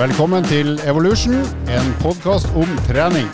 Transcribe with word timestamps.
Velkommen 0.00 0.40
til 0.48 0.78
Evolution, 0.88 1.34
en 1.68 1.88
podkast 2.00 2.48
om 2.56 2.70
trening. 2.86 3.26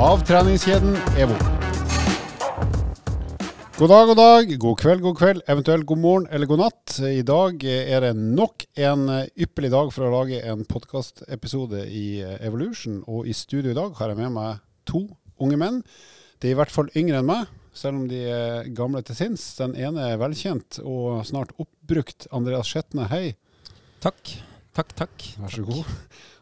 Av 0.00 0.22
treningskjeden 0.24 0.94
EVO. 1.20 1.36
God 3.76 3.92
dag, 3.92 4.06
god 4.08 4.16
dag, 4.16 4.54
god 4.62 4.80
kveld, 4.80 5.02
god 5.04 5.18
kveld, 5.18 5.42
eventuelt 5.52 5.84
god 5.90 6.00
morgen 6.00 6.30
eller 6.32 6.48
god 6.48 6.62
natt. 6.62 6.96
I 7.10 7.20
dag 7.28 7.60
er 7.68 8.06
det 8.06 8.14
nok 8.16 8.64
en 8.88 9.04
ypperlig 9.36 9.74
dag 9.76 9.92
for 9.92 10.08
å 10.08 10.14
lage 10.14 10.40
en 10.40 10.64
podkastepisode 10.64 11.84
i 11.92 12.24
Evolution. 12.40 13.02
Og 13.04 13.28
i 13.28 13.36
studio 13.36 13.76
i 13.76 13.78
dag 13.82 13.92
har 14.00 14.14
jeg 14.14 14.22
med 14.24 14.32
meg 14.40 14.64
to 14.88 15.04
unge 15.36 15.60
menn. 15.60 15.84
De 16.40 16.48
er 16.48 16.56
i 16.56 16.60
hvert 16.62 16.72
fall 16.72 16.88
yngre 16.96 17.20
enn 17.20 17.32
meg, 17.34 17.52
selv 17.76 18.00
om 18.00 18.08
de 18.08 18.24
er 18.32 18.72
gamle 18.72 19.04
til 19.04 19.20
sinns. 19.20 19.44
Den 19.60 19.76
ene 19.76 20.08
er 20.14 20.24
velkjent 20.24 20.80
og 20.80 21.20
snart 21.28 21.52
oppbrukt. 21.60 22.30
Andreas 22.32 22.72
Skjetne, 22.72 23.12
hei. 23.12 23.26
Takk. 24.00 24.38
Takk, 24.76 24.90
takk. 24.92 25.22
Vær 25.40 25.52
så 25.54 25.62
god. 25.64 25.92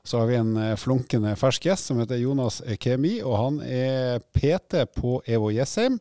Så 0.02 0.18
har 0.18 0.26
vi 0.26 0.34
en 0.40 0.56
eh, 0.58 0.72
flunkende 0.80 1.36
fersk 1.38 1.68
gjest 1.68 1.86
som 1.86 2.00
heter 2.02 2.18
Jonas 2.18 2.56
Kemi, 2.82 3.20
og 3.22 3.36
han 3.38 3.60
er 3.62 4.24
PT 4.34 4.80
på 4.96 5.20
EVO 5.22 5.52
Jessheim. 5.54 6.00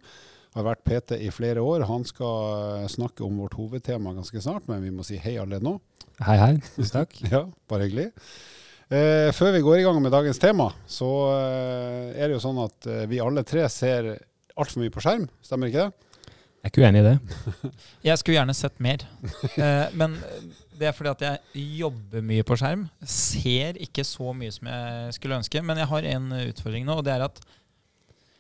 Har 0.58 0.66
vært 0.66 0.82
PT 0.88 1.20
i 1.22 1.30
flere 1.34 1.62
år. 1.62 1.86
Han 1.86 2.02
skal 2.10 2.82
eh, 2.82 2.90
snakke 2.90 3.22
om 3.28 3.38
vårt 3.44 3.54
hovedtema 3.60 4.16
ganske 4.18 4.42
snart, 4.42 4.66
men 4.72 4.82
vi 4.82 4.90
må 4.96 5.06
si 5.06 5.20
hei 5.22 5.36
alle 5.38 5.62
nå. 5.62 5.76
Hei, 6.26 6.40
hei. 6.42 6.52
Tusen 6.74 6.96
takk. 6.96 7.14
Ja, 7.36 7.44
bare 7.70 7.86
hyggelig. 7.86 8.10
Eh, 8.90 9.30
før 9.38 9.54
vi 9.54 9.62
går 9.70 9.84
i 9.84 9.86
gang 9.86 10.02
med 10.02 10.14
dagens 10.18 10.42
tema, 10.42 10.72
så 10.90 11.12
eh, 11.38 12.18
er 12.18 12.28
det 12.28 12.40
jo 12.40 12.44
sånn 12.48 12.64
at 12.66 12.90
eh, 12.90 13.06
vi 13.14 13.22
alle 13.22 13.46
tre 13.46 13.70
ser 13.70 14.10
altfor 14.58 14.82
mye 14.82 14.94
på 14.94 15.06
skjerm, 15.06 15.30
stemmer 15.46 15.70
ikke 15.70 15.86
det? 15.86 16.13
Jeg 16.64 16.70
er 16.70 16.72
ikke 16.72 16.84
uenig 16.86 17.02
i 17.02 17.08
det. 17.10 17.16
Jeg 18.08 18.20
skulle 18.22 18.38
gjerne 18.38 18.54
sett 18.56 18.78
mer. 18.80 19.02
Eh, 19.60 19.90
men 20.00 20.16
det 20.80 20.88
er 20.88 20.96
fordi 20.96 21.12
at 21.12 21.24
jeg 21.26 21.66
jobber 21.82 22.24
mye 22.24 22.46
på 22.48 22.56
skjerm. 22.58 22.86
Ser 23.04 23.76
ikke 23.84 24.06
så 24.08 24.32
mye 24.38 24.54
som 24.56 24.70
jeg 24.72 25.18
skulle 25.18 25.38
ønske. 25.42 25.62
Men 25.62 25.82
jeg 25.82 25.90
har 25.92 26.08
en 26.14 26.32
utfordring 26.40 26.88
nå, 26.88 26.96
og 26.98 27.06
det 27.06 27.14
er 27.14 27.26
at 27.28 27.42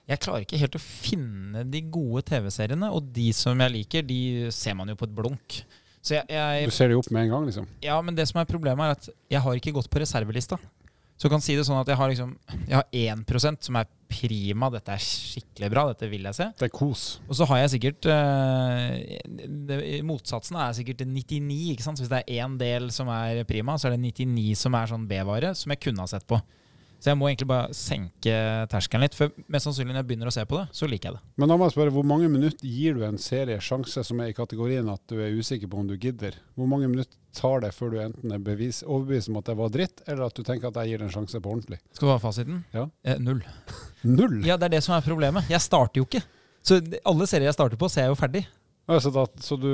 jeg 0.09 0.21
klarer 0.23 0.43
ikke 0.43 0.59
helt 0.59 0.79
å 0.79 0.81
finne 0.81 1.63
de 1.67 1.83
gode 1.93 2.23
TV-seriene. 2.31 2.89
Og 2.95 3.11
de 3.15 3.29
som 3.35 3.59
jeg 3.59 3.75
liker, 3.75 4.07
de 4.07 4.49
ser 4.55 4.75
man 4.79 4.91
jo 4.91 4.97
på 4.99 5.07
et 5.07 5.15
blunk. 5.19 5.59
Så 6.03 6.17
jeg, 6.17 6.25
jeg, 6.31 6.67
du 6.67 6.75
ser 6.75 6.91
de 6.91 6.97
opp 6.99 7.11
med 7.15 7.27
en 7.27 7.35
gang, 7.35 7.45
liksom? 7.47 7.67
Ja, 7.83 7.99
men 8.03 8.15
det 8.15 8.25
som 8.31 8.41
er 8.41 8.47
problemet, 8.49 8.87
er 8.87 8.97
at 8.97 9.11
jeg 9.31 9.43
har 9.45 9.59
ikke 9.59 9.75
gått 9.77 9.91
på 9.91 10.01
reservelista. 10.03 10.59
Så 11.19 11.29
kan 11.31 11.43
si 11.43 11.55
det 11.55 11.65
sånn 11.67 11.79
at 11.79 11.87
jeg 11.87 11.97
har 11.99 12.09
liksom 12.09 12.31
Jeg 12.67 12.75
har 12.75 12.87
1% 13.21 13.67
som 13.67 13.77
er 13.79 13.89
prima, 14.13 14.69
dette 14.73 14.93
er 14.93 15.01
skikkelig 15.01 15.69
bra, 15.73 15.85
dette 15.89 16.09
vil 16.11 16.25
jeg 16.27 16.37
se. 16.37 16.47
Det 16.59 16.67
er 16.67 16.73
kos. 16.73 17.03
Og 17.25 17.37
så 17.39 17.47
har 17.49 17.63
jeg 17.63 17.71
sikkert 17.75 18.09
eh, 18.13 20.03
Motsatsen 20.05 20.59
er 20.61 20.75
sikkert 20.77 21.01
99, 21.07 21.71
ikke 21.73 21.85
sant. 21.85 21.97
Så 21.97 22.05
hvis 22.05 22.11
det 22.13 22.21
er 22.21 22.43
én 22.45 22.57
del 22.59 22.91
som 22.93 23.09
er 23.13 23.41
prima, 23.49 23.77
så 23.77 23.89
er 23.89 23.95
det 23.95 24.03
99 24.13 24.53
som 24.59 24.77
er 24.77 24.91
sånn 24.91 25.07
B-vare, 25.09 25.53
som 25.57 25.73
jeg 25.73 25.81
kunne 25.87 26.05
ha 26.05 26.11
sett 26.11 26.27
på. 26.29 26.37
Så 27.03 27.11
jeg 27.11 27.19
må 27.19 27.27
egentlig 27.27 27.49
bare 27.49 27.73
senke 27.75 28.33
terskelen 28.71 29.03
litt. 29.03 29.15
For 29.17 29.33
mest 29.51 29.67
sannsynlig 29.67 29.91
når 29.91 29.99
jeg 29.99 30.07
begynner 30.07 30.29
å 30.29 30.31
se 30.31 30.45
på 30.47 30.55
det, 30.55 30.69
så 30.71 30.87
liker 30.87 31.09
jeg 31.09 31.17
det. 31.17 31.23
Men 31.41 31.51
da 31.51 31.57
må 31.59 31.67
jeg 31.67 31.75
spørre, 31.75 31.91
hvor 31.97 32.05
mange 32.07 32.29
minutter 32.31 32.63
gir 32.63 32.95
du 32.95 33.03
en 33.03 33.19
serie 33.19 33.57
sjanse 33.59 34.05
som 34.07 34.21
er 34.23 34.31
i 34.31 34.37
kategorien 34.37 34.87
at 34.93 35.03
du 35.11 35.17
er 35.19 35.35
usikker 35.35 35.67
på 35.67 35.81
om 35.81 35.89
du 35.89 35.97
gidder? 35.99 36.37
Hvor 36.55 36.69
mange 36.71 36.87
minutter 36.87 37.19
tar 37.35 37.65
det 37.65 37.73
før 37.75 37.91
du 37.91 37.99
enten 38.05 38.31
er 38.31 38.39
bevis, 38.45 38.79
overbevist 38.87 39.33
om 39.33 39.41
at 39.41 39.51
det 39.51 39.57
var 39.59 39.73
dritt, 39.73 40.05
eller 40.07 40.29
at 40.29 40.39
du 40.39 40.47
tenker 40.47 40.71
at 40.71 40.79
jeg 40.79 40.93
gir 40.93 41.03
det 41.03 41.09
en 41.09 41.15
sjanse 41.17 41.43
på 41.43 41.51
ordentlig? 41.57 41.81
Skal 41.91 42.07
du 42.07 42.13
ha 42.13 42.21
fasiten? 42.23 42.63
Ja. 42.71 42.87
Eh, 43.03 43.19
null. 43.19 43.43
null? 44.07 44.39
Ja, 44.47 44.55
det 44.55 44.69
er 44.69 44.77
det 44.77 44.83
som 44.87 44.95
er 44.95 45.03
problemet. 45.03 45.51
Jeg 45.51 45.59
starter 45.65 45.99
jo 45.99 46.07
ikke. 46.07 46.23
Så 46.63 46.79
alle 46.79 47.27
serier 47.27 47.51
jeg 47.51 47.57
starter 47.59 47.83
på, 47.83 47.91
ser 47.91 48.07
jeg 48.07 48.15
jo 48.15 48.21
ferdig. 48.23 48.45
Altså 48.83 49.13
da, 49.15 49.21
så 49.39 49.55
du, 49.55 49.69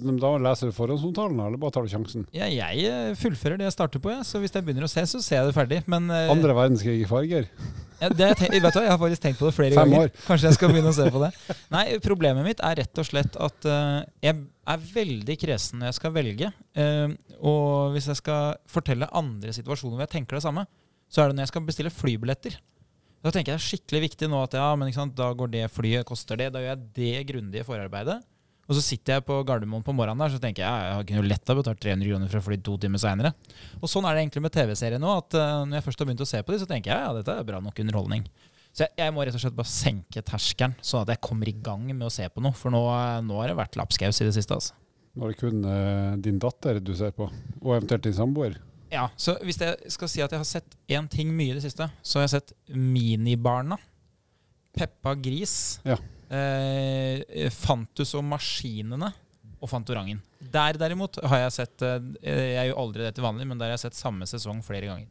da 0.00 0.28
leser 0.40 0.70
du 0.70 0.72
forhåndsomtalen, 0.72 1.36
eller 1.44 1.60
bare 1.60 1.74
tar 1.74 1.84
du 1.84 1.90
sjansen? 1.92 2.24
Ja, 2.32 2.46
jeg 2.48 2.86
eh, 2.88 3.10
fullfører 3.20 3.60
det 3.60 3.66
jeg 3.66 3.74
starter 3.74 4.00
på, 4.00 4.08
ja. 4.14 4.22
så 4.24 4.40
hvis 4.40 4.54
jeg 4.56 4.64
begynner 4.64 4.86
å 4.86 4.88
se, 4.88 5.04
så 5.10 5.20
ser 5.20 5.42
jeg 5.42 5.50
det 5.50 5.56
ferdig. 5.56 5.82
Men, 5.90 6.06
uh, 6.08 6.32
Andre 6.32 6.54
verdenskrig 6.56 7.02
i 7.02 7.08
farger? 7.08 7.50
Ja, 7.98 8.08
det, 8.08 8.30
vet 8.38 8.54
du, 8.54 8.80
Jeg 8.80 8.88
har 8.88 9.00
faktisk 9.02 9.24
tenkt 9.26 9.42
på 9.42 9.50
det 9.50 9.52
flere 9.56 9.76
Fem 9.76 9.92
ganger. 9.92 10.08
År. 10.08 10.24
Kanskje 10.24 10.48
jeg 10.48 10.56
skal 10.56 10.72
begynne 10.72 10.94
å 10.94 10.96
se 10.96 11.10
på 11.12 11.20
det. 11.20 11.30
Nei, 11.74 11.84
Problemet 12.04 12.46
mitt 12.46 12.62
er 12.64 12.78
rett 12.80 13.02
og 13.02 13.08
slett 13.10 13.36
at 13.36 13.68
uh, 13.68 14.00
jeg 14.24 14.40
er 14.72 14.88
veldig 14.94 15.36
kresen 15.44 15.82
når 15.82 15.90
jeg 15.90 15.98
skal 15.98 16.16
velge. 16.16 16.50
Uh, 16.78 17.12
og 17.52 17.92
hvis 17.98 18.08
jeg 18.14 18.22
skal 18.22 18.56
fortelle 18.70 19.10
andre 19.12 19.52
situasjoner 19.58 19.98
hvor 19.98 20.06
jeg 20.06 20.14
tenker 20.16 20.38
det 20.38 20.46
samme, 20.46 20.64
så 21.12 21.20
er 21.20 21.28
det 21.28 21.36
når 21.36 21.44
jeg 21.44 21.52
skal 21.52 21.68
bestille 21.68 21.92
flybilletter. 21.92 22.56
Da 23.18 23.34
tenker 23.34 23.52
jeg 23.52 23.58
det 23.58 23.60
er 23.60 23.68
skikkelig 23.68 24.02
viktig 24.06 24.32
nå 24.32 24.40
at 24.46 24.56
ja, 24.56 24.72
men 24.78 24.94
sant, 24.94 25.12
da 25.18 25.28
går 25.36 25.52
det 25.52 25.68
flyet, 25.74 26.08
koster 26.08 26.38
det. 26.40 26.52
Da 26.54 26.64
gjør 26.64 26.76
jeg 26.76 26.90
det 26.96 27.28
grundige 27.28 27.68
forarbeidet. 27.68 28.20
Og 28.68 28.76
så 28.76 28.82
sitter 28.84 29.16
jeg 29.16 29.24
på 29.24 29.38
Gardermoen 29.48 29.84
på 29.84 29.94
morgenen 29.96 30.20
der, 30.20 30.34
så 30.34 30.40
tenker 30.42 30.60
jeg 30.60 30.88
jeg 30.92 31.06
kunne 31.08 31.28
lett 31.30 31.48
ha 31.48 31.56
betalt 31.56 31.80
300 31.80 32.10
kroner 32.10 32.28
for 32.28 32.40
å 32.40 32.44
fly 32.44 32.58
to 32.60 32.74
timer 32.82 33.00
seinere. 33.00 33.32
Og 33.80 33.88
sånn 33.88 34.04
er 34.04 34.14
det 34.14 34.26
egentlig 34.26 34.42
med 34.44 34.52
TV-serier 34.52 35.00
nå. 35.00 35.14
at 35.22 35.36
uh, 35.40 35.62
Når 35.64 35.78
jeg 35.78 35.86
først 35.86 36.02
har 36.02 36.10
begynt 36.10 36.24
å 36.24 36.28
se 36.28 36.42
på 36.42 36.52
dem, 36.52 36.60
så 36.60 36.68
tenker 36.68 36.92
jeg 36.92 37.06
ja, 37.06 37.14
dette 37.16 37.32
er 37.32 37.48
bra 37.48 37.62
nok 37.64 37.80
underholdning. 37.80 38.26
Så 38.76 38.84
jeg, 38.84 38.92
jeg, 39.00 39.14
må 39.16 39.24
rett 39.24 39.38
og 39.38 39.42
slett 39.42 39.56
bare 39.56 39.72
senke 39.72 40.22
terskelen, 40.22 40.76
sånn 40.84 41.06
at 41.06 41.14
jeg 41.14 41.22
kommer 41.24 41.48
i 41.48 41.56
gang 41.56 41.86
med 41.88 42.04
å 42.10 42.12
se 42.12 42.28
på 42.28 42.44
noe. 42.44 42.52
For 42.58 42.74
nå, 42.74 42.82
nå 43.24 43.40
har 43.40 43.48
det 43.48 43.56
vært 43.58 43.80
lapskaus 43.80 44.20
i 44.20 44.28
det 44.28 44.36
siste. 44.36 44.60
altså. 44.60 44.76
Nå 45.16 45.24
er 45.24 45.32
det 45.32 45.40
kun 45.40 45.64
uh, 45.64 46.18
din 46.28 46.36
datter 46.42 46.82
du 46.84 46.92
ser 46.98 47.16
på, 47.16 47.30
og 47.64 47.72
eventuelt 47.72 48.04
din 48.04 48.18
samboer. 48.20 48.60
Ja, 48.92 49.08
så 49.20 49.34
hvis 49.44 49.58
jeg 49.60 49.92
skal 49.92 50.12
si 50.12 50.20
at 50.24 50.32
jeg 50.32 50.40
har 50.44 50.48
sett 50.48 50.76
én 50.92 51.08
ting 51.12 51.32
mye 51.36 51.52
i 51.52 51.56
det 51.56 51.64
siste, 51.64 51.88
så 52.04 52.20
har 52.20 52.28
jeg 52.28 52.36
sett 52.36 52.54
Minibarna. 52.76 53.80
Peppa 54.76 55.16
Gris. 55.16 55.80
Ja. 55.88 55.96
Eh, 56.28 57.48
Fantus 57.54 58.14
og 58.18 58.24
Maskinene 58.28 59.10
og 59.58 59.70
Fantorangen. 59.70 60.20
Der 60.38 60.78
derimot 60.78 61.18
har 61.24 61.46
jeg 61.46 61.54
sett 61.56 61.82
eh, 61.82 62.04
Jeg 62.22 62.68
gjør 62.68 62.82
aldri 62.84 63.06
det 63.06 63.14
til 63.16 63.26
vanlig, 63.26 63.46
men 63.48 63.58
der 63.58 63.70
har 63.70 63.78
jeg 63.78 63.88
sett 63.88 63.98
samme 63.98 64.28
sesong 64.28 64.60
flere 64.66 64.90
ganger. 64.90 65.08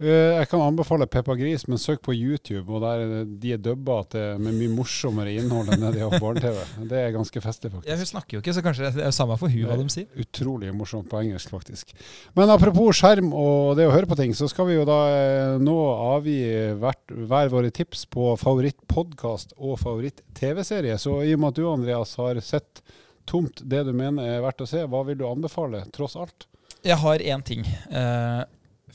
Eh, 0.00 0.38
jeg 0.38 0.48
kan 0.50 0.62
anbefale 0.64 1.06
Peppa 1.10 1.34
Gris, 1.38 1.66
men 1.68 1.78
søk 1.80 2.00
på 2.02 2.14
YouTube. 2.14 2.64
og 2.72 2.82
der 2.82 3.24
De 3.24 3.52
er 3.52 3.60
dubba 3.60 4.00
med 4.40 4.54
mye 4.56 4.70
morsommere 4.72 5.34
innhold 5.36 5.72
enn 5.72 5.84
det 5.84 5.92
de 5.96 6.02
har 6.02 6.14
på 6.14 6.22
barne-TV. 6.22 6.58
Det 6.92 6.98
er 6.98 7.12
ganske 7.14 7.42
festlig, 7.44 7.70
faktisk. 7.72 7.90
Ja, 7.90 7.96
Hun 7.96 8.08
snakker 8.08 8.36
jo 8.36 8.42
ikke, 8.42 8.54
så 8.56 8.64
kanskje 8.64 8.90
det 8.96 9.04
er 9.06 9.14
samme 9.14 9.36
for 9.38 9.52
hun 9.52 9.68
hva 9.68 9.76
de 9.78 9.86
sier. 9.92 10.08
Utrolig 10.18 10.72
morsomt 10.74 11.08
på 11.10 11.20
engelsk, 11.20 11.52
faktisk. 11.52 11.92
Men 12.38 12.50
apropos 12.52 12.98
skjerm 12.98 13.32
og 13.32 13.76
det 13.78 13.86
å 13.88 13.94
høre 13.94 14.08
på 14.10 14.18
ting, 14.18 14.34
så 14.34 14.48
skal 14.50 14.68
vi 14.70 14.78
jo 14.78 14.86
da 14.88 14.98
eh, 15.12 15.58
nå 15.62 15.76
avgi 16.16 16.40
hvert, 16.80 17.16
hver 17.28 17.52
våre 17.52 17.70
tips 17.74 18.06
på 18.12 18.32
favorittpodkast 18.40 19.54
og 19.58 19.78
favoritt-TV-serie. 19.82 20.98
Så 20.98 21.20
i 21.26 21.36
og 21.36 21.44
med 21.44 21.52
at 21.52 21.60
du, 21.60 21.66
Andreas, 21.70 22.16
har 22.20 22.40
sett 22.44 22.82
tomt 23.28 23.62
det 23.62 23.84
du 23.86 23.92
mener 23.94 24.26
er 24.38 24.42
verdt 24.42 24.64
å 24.64 24.68
se, 24.68 24.82
hva 24.90 25.04
vil 25.06 25.20
du 25.20 25.28
anbefale, 25.28 25.84
tross 25.94 26.16
alt? 26.18 26.48
Jeg 26.82 26.98
har 26.98 27.22
én 27.22 27.44
ting. 27.46 27.62
Uh, 27.92 28.42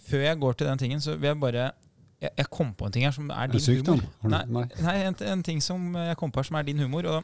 før 0.07 0.25
jeg 0.25 0.39
går 0.41 0.57
til 0.57 0.69
den 0.69 0.81
tingen, 0.81 1.03
så 1.03 1.15
vil 1.15 1.33
jeg 1.33 1.39
bare 1.41 1.71
Jeg, 2.17 2.31
jeg 2.33 2.47
kom 2.49 2.71
på 2.73 2.87
en 2.87 2.93
ting 2.95 3.03
her 3.05 3.13
som 3.13 3.29
er 3.29 3.49
din 3.51 3.61
sykdom? 3.61 3.99
humor. 4.23 4.31
Nei, 4.33 4.45
nei. 4.49 4.63
nei 4.81 4.95
en, 5.05 5.15
en, 5.21 5.43
ting 5.45 5.59
som 5.61 5.91
jeg 5.99 6.17
kom 6.17 6.31
på 6.33 6.41
her 6.41 6.47
som 6.47 6.55
er 6.57 6.65
din 6.65 6.79
humor. 6.81 7.05
Og 7.05 7.23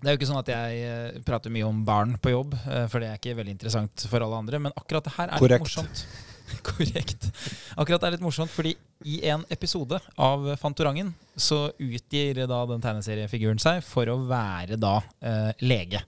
det 0.00 0.08
er 0.08 0.14
jo 0.14 0.20
ikke 0.20 0.28
sånn 0.30 0.40
at 0.40 0.48
jeg 0.48 0.78
eh, 0.88 1.18
prater 1.26 1.52
mye 1.52 1.66
om 1.68 1.82
barn 1.84 2.14
på 2.16 2.32
jobb, 2.32 2.54
eh, 2.64 2.86
for 2.88 3.04
det 3.04 3.10
er 3.10 3.20
ikke 3.20 3.36
veldig 3.36 3.52
interessant 3.58 4.06
for 4.08 4.24
alle 4.24 4.38
andre. 4.40 4.62
Men 4.64 4.72
akkurat 4.80 5.04
det 5.04 5.12
her 5.18 5.28
er 5.28 5.44
Korrekt. 5.44 5.68
litt 5.68 5.76
morsomt. 5.76 6.06
Korrekt. 6.70 7.28
Akkurat 7.76 8.00
det 8.00 8.08
er 8.08 8.16
litt 8.16 8.24
morsomt, 8.24 8.52
fordi 8.52 8.74
i 9.04 9.20
en 9.28 9.44
episode 9.52 10.00
av 10.16 10.48
Fantorangen 10.60 11.12
så 11.36 11.66
utgir 11.76 12.46
da 12.48 12.64
den 12.70 12.84
tegneseriefiguren 12.84 13.60
seg 13.60 13.84
for 13.84 14.08
å 14.08 14.16
være 14.28 14.80
da 14.80 14.98
eh, 15.20 15.50
lege. 15.68 16.00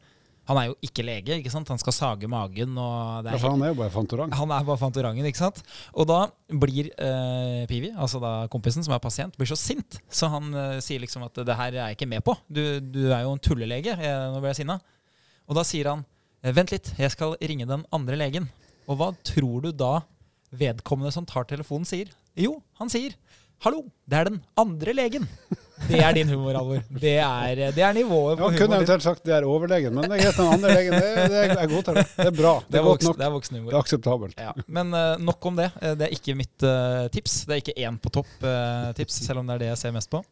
Han 0.47 0.59
er 0.61 0.69
jo 0.69 0.77
ikke 0.87 1.03
lege, 1.03 1.37
ikke 1.41 1.51
sant? 1.51 1.69
han 1.73 1.81
skal 1.83 1.95
sage 1.95 2.29
magen. 2.31 2.77
ja, 2.79 3.35
for 3.35 3.51
han 3.51 3.65
er 3.67 3.73
jo 3.73 3.79
bare 3.81 3.91
Fantorang. 3.95 4.35
Han 4.39 4.53
er 4.55 4.67
bare 4.69 4.79
Fantorangen, 4.79 5.27
ikke 5.27 5.41
sant? 5.43 5.63
Og 5.93 6.07
da 6.07 6.21
blir 6.47 6.93
eh, 6.95 7.65
Pivi, 7.71 7.91
altså 7.91 8.21
da 8.23 8.35
kompisen 8.53 8.87
som 8.87 8.95
er 8.95 9.03
pasient, 9.03 9.35
blir 9.39 9.51
så 9.51 9.59
sint. 9.59 9.99
Så 10.07 10.31
han 10.31 10.53
eh, 10.55 10.77
sier 10.85 11.03
liksom 11.03 11.27
at 11.27 11.35
'det 11.35 11.57
her 11.59 11.73
er 11.73 11.81
jeg 11.81 11.99
ikke 11.99 12.11
med 12.15 12.23
på'. 12.23 12.37
Du, 12.47 12.63
du 12.81 13.11
er 13.11 13.25
jo 13.27 13.33
en 13.35 13.43
tullelege. 13.43 13.97
Jeg, 13.99 14.31
nå 14.33 14.39
blir 14.39 14.55
jeg 14.55 14.63
sinna. 14.63 14.79
Og 15.51 15.59
da 15.59 15.67
sier 15.67 15.91
han 15.91 16.07
'vent 16.43 16.71
litt, 16.71 16.95
jeg 16.99 17.11
skal 17.11 17.35
ringe 17.43 17.67
den 17.67 17.83
andre 17.91 18.17
legen'. 18.17 18.47
Og 18.87 19.01
hva 19.01 19.11
tror 19.27 19.67
du 19.67 19.73
da 19.73 20.01
vedkommende 20.55 21.11
som 21.13 21.27
tar 21.27 21.45
telefonen, 21.45 21.85
sier? 21.85 22.13
Jo, 22.39 22.61
han 22.79 22.89
sier 22.93 23.17
'hallo, 23.65 23.87
det 24.07 24.19
er 24.19 24.31
den 24.31 24.43
andre 24.57 24.93
legen'. 24.97 25.29
Det 25.87 25.99
er 26.01 26.15
din 26.17 26.29
humor, 26.33 26.57
Alvor. 26.57 26.81
Det 26.89 27.17
er, 27.21 27.61
det 27.75 27.83
er 27.85 27.93
nivået 27.93 28.39
på 28.39 28.47
humor. 28.47 28.55
Ja, 28.55 28.61
kunne 28.63 28.79
eventuelt 28.79 29.05
sagt 29.05 29.27
det 29.29 29.35
er 29.37 29.45
overlegen, 29.47 29.95
men 29.95 30.09
det 30.09 30.17
er 30.17 30.23
greit. 30.25 30.39
Den 30.39 30.53
andre 30.55 30.71
legen, 30.73 30.97
det, 30.97 31.27
det 31.33 31.59
er 31.61 31.69
godt. 31.71 31.91
Det 31.93 32.27
er 32.27 32.33
bra. 32.39 32.55
Det 32.61 32.65
er, 32.65 32.71
det 32.71 32.81
er, 32.81 32.87
voksen, 32.87 33.19
det 33.19 33.27
er 33.27 33.35
voksen 33.35 33.59
humor. 33.59 33.71
Det 33.71 33.77
er 33.77 33.85
akseptabelt. 33.85 34.41
Ja. 34.41 34.55
Men 34.79 34.95
uh, 34.97 35.19
nok 35.21 35.51
om 35.51 35.61
det. 35.61 35.69
Eh, 35.83 35.93
det 35.99 36.09
er 36.09 36.17
ikke 36.17 36.37
mitt 36.39 36.65
uh, 36.65 37.05
tips. 37.13 37.37
Det 37.45 37.59
er 37.59 37.63
ikke 37.63 37.77
én 37.77 38.01
på 38.01 38.13
topp-tips, 38.17 39.21
uh, 39.21 39.29
selv 39.29 39.43
om 39.43 39.51
det 39.51 39.59
er 39.59 39.65
det 39.67 39.71
jeg 39.75 39.83
ser 39.85 39.95
mest 39.97 40.11
på. 40.13 40.25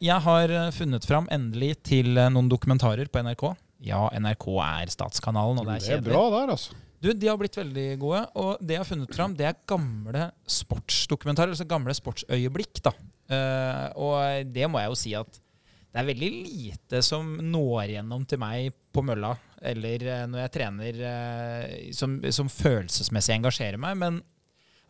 jeg 0.00 0.24
har 0.24 0.52
funnet 0.72 1.04
fram 1.04 1.26
endelig 1.30 1.74
til 1.84 2.16
noen 2.16 2.48
dokumentarer 2.48 3.10
på 3.12 3.20
NRK. 3.20 3.42
Ja, 3.84 4.06
NRK 4.16 4.46
er 4.64 4.90
statskanalen, 4.90 5.60
og 5.60 5.68
det 5.68 5.74
er 5.76 5.84
kjedelig. 5.84 6.04
Det 6.08 6.14
er 6.14 6.16
bra 6.16 6.22
der, 6.34 6.54
altså. 6.56 6.78
Du, 6.98 7.12
De 7.12 7.28
har 7.30 7.38
blitt 7.38 7.58
veldig 7.58 7.88
gode. 8.02 8.22
Og 8.40 8.62
det 8.62 8.76
jeg 8.76 8.82
har 8.82 8.88
funnet 8.88 9.14
fram, 9.14 9.36
det 9.38 9.48
er 9.48 9.60
gamle 9.68 10.30
sportsdokumentarer. 10.50 11.54
Altså 11.54 11.68
gamle 11.68 11.94
sportsøyeblikk. 11.96 12.82
da. 12.84 12.94
Uh, 13.28 13.86
og 14.00 14.48
det 14.54 14.70
må 14.70 14.80
jeg 14.80 14.90
jo 14.92 14.98
si 14.98 15.12
at 15.18 15.40
det 15.88 16.02
er 16.02 16.08
veldig 16.10 16.28
lite 16.44 17.00
som 17.04 17.30
når 17.42 17.94
gjennom 17.94 18.24
til 18.28 18.40
meg 18.40 18.74
på 18.92 19.02
mølla, 19.04 19.30
eller 19.66 20.02
eh, 20.04 20.24
når 20.28 20.42
jeg 20.42 20.52
trener 20.54 20.98
uh, 21.00 21.62
som, 21.96 22.18
som 22.34 22.50
følelsesmessig 22.52 23.34
engasjerer 23.38 23.80
meg. 23.80 23.96
Men 23.98 24.18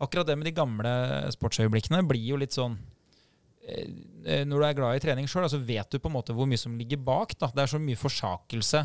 akkurat 0.03 0.29
det 0.29 0.37
med 0.39 0.51
de 0.51 0.57
gamle 0.57 0.93
sportsøyeblikkene 1.35 2.03
blir 2.09 2.27
jo 2.33 2.41
litt 2.43 2.57
sånn 2.57 2.75
eh, 3.71 4.43
Når 4.47 4.53
du 4.53 4.67
er 4.67 4.77
glad 4.77 4.99
i 4.99 5.05
trening 5.07 5.31
sjøl, 5.31 5.47
så 5.51 5.63
vet 5.63 5.89
du 5.95 6.01
på 6.03 6.11
en 6.11 6.17
måte 6.19 6.35
hvor 6.37 6.51
mye 6.51 6.61
som 6.61 6.77
ligger 6.79 7.01
bak. 7.01 7.37
Da. 7.39 7.53
Det 7.55 7.65
er 7.65 7.73
så 7.77 7.81
mye 7.83 7.99
forsakelse. 7.99 8.85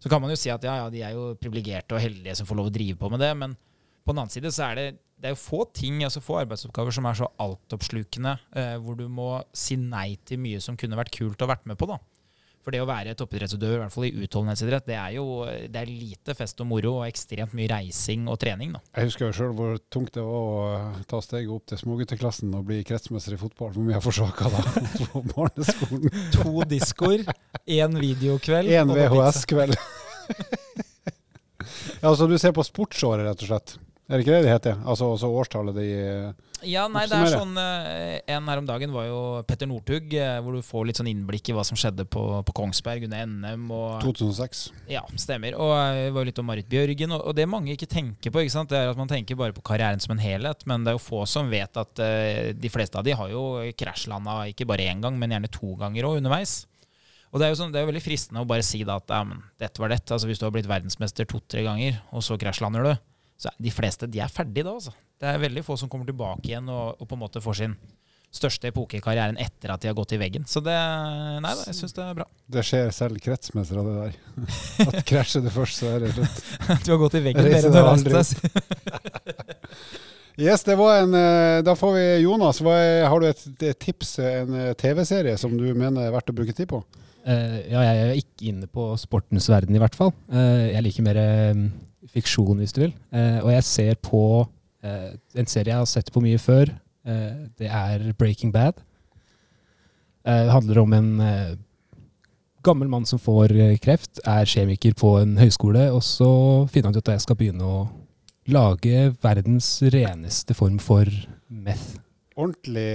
Så 0.00 0.08
kan 0.08 0.22
man 0.22 0.32
jo 0.32 0.38
si 0.40 0.50
at 0.52 0.64
ja, 0.64 0.78
ja, 0.80 0.88
de 0.92 1.02
er 1.04 1.16
jo 1.16 1.34
privilegerte 1.40 1.96
og 1.96 2.02
heldige 2.02 2.38
som 2.38 2.48
får 2.48 2.58
lov 2.58 2.70
å 2.70 2.74
drive 2.74 2.96
på 3.00 3.10
med 3.12 3.20
det, 3.20 3.30
men 3.36 3.56
på 4.00 4.14
den 4.14 4.22
annen 4.22 4.32
side 4.32 4.52
så 4.54 4.70
er 4.70 4.78
det, 4.78 4.86
det 5.20 5.28
er 5.28 5.34
jo 5.34 5.42
få 5.42 5.64
ting, 5.76 6.00
altså 6.06 6.22
få 6.24 6.38
arbeidsoppgaver 6.40 6.94
som 6.96 7.08
er 7.08 7.18
så 7.18 7.28
altoppslukende, 7.44 8.32
eh, 8.56 8.76
hvor 8.80 8.96
du 8.96 9.04
må 9.12 9.34
si 9.52 9.76
nei 9.76 10.14
til 10.24 10.40
mye 10.40 10.62
som 10.64 10.78
kunne 10.80 10.98
vært 10.98 11.12
kult 11.14 11.44
å 11.44 11.50
vært 11.50 11.68
med 11.68 11.78
på. 11.80 11.90
da. 11.90 12.00
For 12.60 12.74
det 12.74 12.82
å 12.82 12.88
være 12.88 13.14
toppidrettsutøver, 13.16 13.78
i 13.78 13.80
hvert 13.80 13.94
fall 13.94 14.06
i 14.10 14.12
utholdenhetsidrett, 14.26 14.84
det 14.90 14.96
er 15.00 15.14
jo 15.16 15.24
det 15.48 15.80
er 15.80 15.88
lite 15.88 16.34
fest 16.36 16.60
og 16.60 16.68
moro 16.68 16.92
og 16.98 17.06
ekstremt 17.06 17.54
mye 17.56 17.70
reising 17.72 18.26
og 18.28 18.36
trening. 18.42 18.74
da. 18.76 18.82
Jeg 18.98 19.08
husker 19.08 19.26
jo 19.26 19.36
sjøl 19.38 19.54
hvor 19.56 19.78
tungt 19.88 20.12
det 20.18 20.24
var 20.26 20.50
å 20.50 20.66
eh, 20.74 20.98
ta 21.08 21.22
steget 21.24 21.54
opp 21.54 21.64
til 21.72 21.80
smågutteklassen 21.80 22.52
og 22.58 22.66
bli 22.68 22.82
kretsmester 22.84 23.38
i 23.38 23.40
fotball. 23.40 23.72
Hvor 23.72 23.86
mye 23.86 23.96
jeg 23.96 24.04
forsaka 24.04 24.52
da 24.52 24.64
på 25.14 25.24
barneskolen. 25.32 26.20
To 26.36 26.66
diskoer, 26.68 27.24
én 27.64 27.96
videokveld 28.00 28.76
Én. 28.76 28.92
VHS-kveld. 28.92 29.80
ja, 32.04 32.12
så 32.12 32.28
du 32.28 32.36
ser 32.36 32.52
på 32.56 32.66
sportsåret, 32.66 33.24
rett 33.24 33.46
og 33.46 33.54
slett. 33.54 33.78
Er 34.10 34.18
det 34.18 34.24
ikke 34.24 34.34
det 34.34 34.46
det 34.48 34.50
heter? 34.50 34.78
Altså, 34.90 35.06
også 35.14 35.28
årstallet 35.38 35.76
de 35.76 35.84
Ja, 36.66 36.88
nei, 36.90 37.04
det 37.06 37.14
er 37.14 37.30
sånn 37.30 37.54
eh, 37.62 38.16
En 38.34 38.48
her 38.50 38.58
om 38.58 38.66
dagen 38.66 38.90
var 38.90 39.06
jo 39.06 39.20
Petter 39.46 39.68
Northug, 39.70 40.10
eh, 40.18 40.38
hvor 40.42 40.56
du 40.56 40.64
får 40.66 40.88
litt 40.88 40.98
sånn 40.98 41.10
innblikk 41.12 41.52
i 41.52 41.54
hva 41.54 41.62
som 41.66 41.78
skjedde 41.78 42.08
på, 42.10 42.24
på 42.48 42.54
Kongsberg 42.58 43.06
under 43.06 43.22
NM. 43.30 43.68
og 43.70 44.02
2006. 44.02 44.64
Ja, 44.90 45.04
stemmer. 45.14 45.54
Og 45.54 45.74
eh, 45.76 46.08
det 46.08 46.14
var 46.16 46.26
jo 46.26 46.30
litt 46.32 46.40
om 46.42 46.50
Marit 46.50 46.66
Bjørgen. 46.72 47.14
Og, 47.14 47.22
og 47.30 47.38
det 47.38 47.46
mange 47.50 47.76
ikke 47.76 47.88
tenker 47.90 48.34
på, 48.34 48.42
ikke 48.42 48.56
sant? 48.56 48.72
det 48.74 48.80
er 48.80 48.90
at 48.90 48.98
man 48.98 49.10
tenker 49.10 49.38
bare 49.38 49.54
på 49.54 49.62
karrieren 49.70 50.02
som 50.02 50.16
en 50.16 50.24
helhet. 50.24 50.66
Men 50.66 50.82
det 50.82 50.92
er 50.92 50.98
jo 50.98 51.04
få 51.04 51.22
som 51.30 51.52
vet 51.52 51.78
at 51.78 52.02
uh, 52.02 52.50
de 52.50 52.72
fleste 52.72 52.98
av 52.98 53.06
de 53.06 53.14
har 53.14 53.30
jo 53.30 53.44
krasjlanda 53.78 54.40
ikke 54.50 54.66
bare 54.68 54.90
én 54.90 55.04
gang, 55.04 55.14
men 55.20 55.36
gjerne 55.36 55.52
to 55.54 55.76
ganger 55.78 56.10
òg 56.10 56.18
underveis. 56.18 56.64
Og 57.30 57.38
det 57.38 57.46
er 57.46 57.54
sånn, 57.54 57.70
det 57.70 57.78
er 57.78 57.86
jo 57.86 57.92
veldig 57.92 58.02
fristende 58.02 58.42
å 58.42 58.48
bare 58.50 58.66
si 58.66 58.82
da 58.82 58.98
at 58.98 59.12
ja, 59.14 59.22
men 59.22 59.44
dette 59.62 59.78
var 59.82 59.94
dette. 59.94 60.10
Altså 60.10 60.26
Hvis 60.26 60.42
du 60.42 60.48
har 60.48 60.54
blitt 60.54 60.68
verdensmester 60.70 61.28
to-tre 61.30 61.62
ganger, 61.62 62.02
og 62.10 62.26
så 62.26 62.34
krasjlander 62.40 62.88
du, 62.88 62.92
så 63.40 63.52
de 63.56 63.72
fleste 63.72 64.08
de 64.10 64.20
er 64.20 64.32
ferdige 64.32 64.66
da. 64.66 64.76
altså. 64.76 64.92
Det 65.20 65.28
er 65.30 65.40
veldig 65.40 65.64
få 65.64 65.76
som 65.80 65.88
kommer 65.88 66.08
tilbake 66.08 66.50
igjen 66.50 66.68
og, 66.68 67.00
og 67.00 67.08
på 67.08 67.16
en 67.16 67.22
måte 67.22 67.40
får 67.40 67.62
sin 67.62 67.76
største 68.30 68.68
epoke 68.70 68.98
i 68.98 69.02
karrieren 69.02 69.38
etter 69.42 69.72
at 69.74 69.82
de 69.82 69.88
har 69.90 69.96
gått 69.98 70.12
i 70.14 70.20
veggen. 70.20 70.44
Så 70.46 70.62
det 70.62 70.76
Nei 71.42 71.54
jeg 71.64 71.78
syns 71.80 71.96
det 71.96 72.04
er 72.04 72.20
bra. 72.20 72.26
Det 72.52 72.62
skjer 72.66 72.92
selv 72.94 73.18
kretsmester 73.24 73.80
av 73.80 73.88
det 73.88 73.96
der. 73.96 74.20
At 74.86 75.00
krasjer 75.08 75.42
det 75.46 75.54
først, 75.54 75.80
så 75.80 75.96
er 75.96 76.04
det 76.04 76.12
slutt. 76.14 76.44
Du 76.86 76.92
har 76.92 77.02
gått 77.02 77.18
i 77.18 77.24
veggen 77.24 77.48
Reiser 77.48 77.72
mer 77.74 77.90
enn 77.90 78.04
du 78.04 78.12
har 78.12 78.20
reist. 78.20 78.38
Yes, 80.40 80.62
det 80.64 80.76
var 80.78 81.02
en 81.02 81.16
eh, 81.18 81.58
Da 81.66 81.74
får 81.76 81.90
vi 81.96 82.04
Jonas. 82.22 82.62
Hva 82.64 82.76
er, 82.78 83.02
har 83.10 83.20
du 83.20 83.26
et, 83.28 83.42
et 83.66 83.80
tips, 83.82 84.14
en 84.24 84.54
eh, 84.56 84.72
TV-serie 84.78 85.34
som 85.40 85.56
du 85.56 85.66
mener 85.74 86.06
er 86.06 86.14
verdt 86.14 86.32
å 86.32 86.36
bruke 86.36 86.54
tid 86.56 86.70
på? 86.70 86.80
Uh, 87.20 87.58
ja, 87.68 87.82
jeg 87.84 88.04
er 88.06 88.16
ikke 88.16 88.46
inne 88.48 88.66
på 88.72 88.86
sportens 88.96 89.50
verden, 89.52 89.76
i 89.76 89.82
hvert 89.82 89.96
fall. 89.98 90.14
Uh, 90.32 90.70
jeg 90.70 90.84
liker 90.86 91.04
mer 91.04 91.18
eh, 91.20 91.66
fiksjon, 92.14 92.58
hvis 92.60 92.74
du 92.76 92.84
vil. 92.86 92.94
Eh, 93.14 93.38
og 93.42 93.50
jeg 93.54 93.66
ser 93.68 93.98
på 94.02 94.22
eh, 94.84 95.10
en 95.38 95.50
serie 95.50 95.72
jeg 95.72 95.82
har 95.82 95.90
sett 95.90 96.12
på 96.12 96.22
mye 96.24 96.40
før. 96.40 96.72
Eh, 97.06 97.48
det 97.60 97.70
er 97.70 98.12
Breaking 98.18 98.52
Bad. 98.52 98.80
Eh, 100.24 100.44
det 100.46 100.52
handler 100.52 100.82
om 100.82 100.92
en 100.96 101.10
eh, 101.24 101.54
gammel 102.66 102.90
mann 102.92 103.06
som 103.08 103.20
får 103.22 103.54
kreft, 103.80 104.20
er 104.28 104.48
kjemiker 104.48 104.94
på 104.98 105.14
en 105.22 105.38
høyskole, 105.40 105.88
og 105.94 106.02
så 106.04 106.30
finner 106.72 106.90
han 106.90 106.98
ut 106.98 107.06
at 107.08 107.16
jeg 107.16 107.24
skal 107.24 107.38
begynne 107.40 107.64
å 107.64 107.80
lage 108.50 109.10
verdens 109.22 109.78
reneste 109.94 110.56
form 110.56 110.78
for 110.82 111.08
meth. 111.48 111.96
Ordentlig 112.40 112.88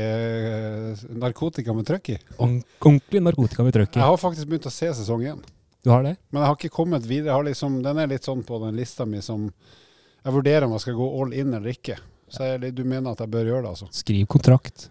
narkotika 1.21 1.73
med 1.75 1.85
trøkk 1.85 2.13
i. 2.15 2.19
Ordentlig 2.39 3.21
narkotika 3.21 3.65
med 3.65 3.75
trøkk 3.75 3.97
Jeg 3.99 4.07
har 4.07 4.17
faktisk 4.17 4.49
begynt 4.49 4.69
å 4.69 4.73
se 4.73 4.89
sesong 4.97 5.25
én. 5.33 5.43
Du 5.85 5.91
har 5.93 6.01
det? 6.01 6.15
Men 6.33 6.41
jeg 6.41 6.49
har 6.49 6.55
ikke 6.57 6.73
kommet 6.73 7.03
videre. 7.05 7.37
Liksom, 7.45 7.77
den 7.85 7.99
er 8.01 8.09
litt 8.09 8.25
sånn 8.25 8.41
på 8.45 8.57
den 8.63 8.73
lista 8.79 9.05
mi 9.05 9.19
som 9.21 9.51
Jeg 10.25 10.33
vurderer 10.33 10.65
om 10.65 10.71
jeg 10.73 10.81
skal 10.81 10.95
gå 10.97 11.09
all 11.21 11.33
in 11.37 11.53
eller 11.53 11.75
ikke. 11.75 11.99
Så 12.33 12.47
jeg, 12.47 12.71
du 12.73 12.81
mener 12.81 13.11
at 13.13 13.19
jeg 13.21 13.29
bør 13.29 13.45
gjøre 13.45 13.61
det, 13.67 13.73
altså? 13.75 13.89
Skriv 13.93 14.25
kontrakt. 14.33 14.87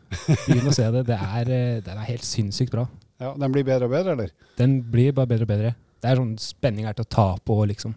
Begynn 0.46 0.70
å 0.70 0.74
se 0.76 0.86
det. 0.94 1.02
Det 1.08 1.16
er, 1.18 1.50
eh, 1.50 1.80
den 1.82 1.98
er 1.98 2.06
helt 2.06 2.22
sinnssykt 2.22 2.70
bra. 2.70 2.84
Ja, 3.18 3.32
Den 3.34 3.50
blir 3.50 3.66
bedre 3.66 3.88
og 3.88 3.96
bedre, 3.96 4.14
eller? 4.14 4.30
Den 4.60 4.76
blir 4.92 5.10
bare 5.16 5.32
bedre 5.32 5.48
og 5.48 5.50
bedre. 5.50 5.74
Det 5.98 6.12
er 6.12 6.20
sånn 6.20 6.36
spenning 6.38 6.86
her 6.86 6.94
til 6.94 7.08
å 7.08 7.10
ta 7.10 7.26
på, 7.42 7.58
liksom. 7.72 7.96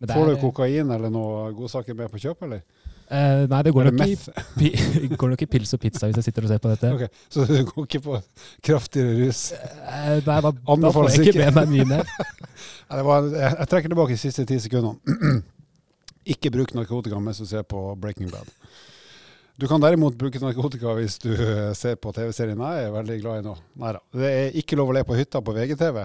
Det 0.00 0.16
Får 0.16 0.30
er, 0.30 0.32
du 0.32 0.40
kokain 0.40 0.96
eller 0.96 1.12
noe 1.12 1.50
godsaker 1.54 1.94
med 1.98 2.10
på 2.10 2.22
kjøp, 2.24 2.48
eller? 2.48 2.64
Eh, 3.12 3.44
nei, 3.50 3.60
det 3.66 3.72
går 3.76 3.88
det 3.88 3.92
nok, 3.98 4.12
i, 4.64 4.70
går 5.20 5.32
nok 5.34 5.44
i 5.44 5.48
pils 5.54 5.72
og 5.76 5.82
pizza 5.82 6.08
hvis 6.08 6.20
jeg 6.20 6.28
sitter 6.28 6.46
og 6.48 6.52
ser 6.52 6.62
på 6.62 6.72
dette. 6.72 6.92
Ok, 6.96 7.24
Så 7.32 7.46
du 7.48 7.54
går 7.68 7.88
ikke 7.88 8.02
på 8.06 8.20
kraftigere 8.64 9.16
rus? 9.20 9.42
Uh, 9.52 10.18
nei, 10.26 10.38
da, 10.46 10.52
da 10.52 10.92
får 10.96 11.10
jeg 11.10 11.26
ikke 11.26 11.38
med 11.44 11.58
meg 11.60 11.74
mye 11.76 11.90
mer. 11.96 12.12
Ja, 12.92 12.98
det 12.98 13.04
var, 13.08 13.24
jeg, 13.24 13.56
jeg 13.56 13.68
trekker 13.70 13.88
tilbake 13.88 14.12
de 14.12 14.20
siste 14.20 14.42
ti 14.44 14.56
sekundene. 14.60 15.38
ikke 16.34 16.50
bruk 16.52 16.74
narkotika 16.76 17.20
mens 17.24 17.40
du 17.40 17.46
ser 17.48 17.64
på 17.64 17.80
Breaking 17.98 18.28
Bad. 18.28 18.50
Du 19.56 19.64
kan 19.68 19.80
derimot 19.80 20.16
bruke 20.18 20.40
narkotika 20.42 20.92
hvis 20.96 21.18
du 21.22 21.30
eh, 21.32 21.72
ser 21.78 21.96
på 22.00 22.12
TV-serien 22.16 22.60
jeg 22.60 22.84
er 22.86 22.94
veldig 22.94 23.18
glad 23.22 23.40
i 23.40 23.46
nå. 23.46 23.56
Neida. 23.80 24.00
Det 24.12 24.30
er 24.30 24.60
ikke 24.60 24.78
lov 24.80 24.92
å 24.92 24.96
le 24.96 25.04
på 25.08 25.16
hytta 25.16 25.42
på 25.44 25.54
VGTV. 25.56 26.04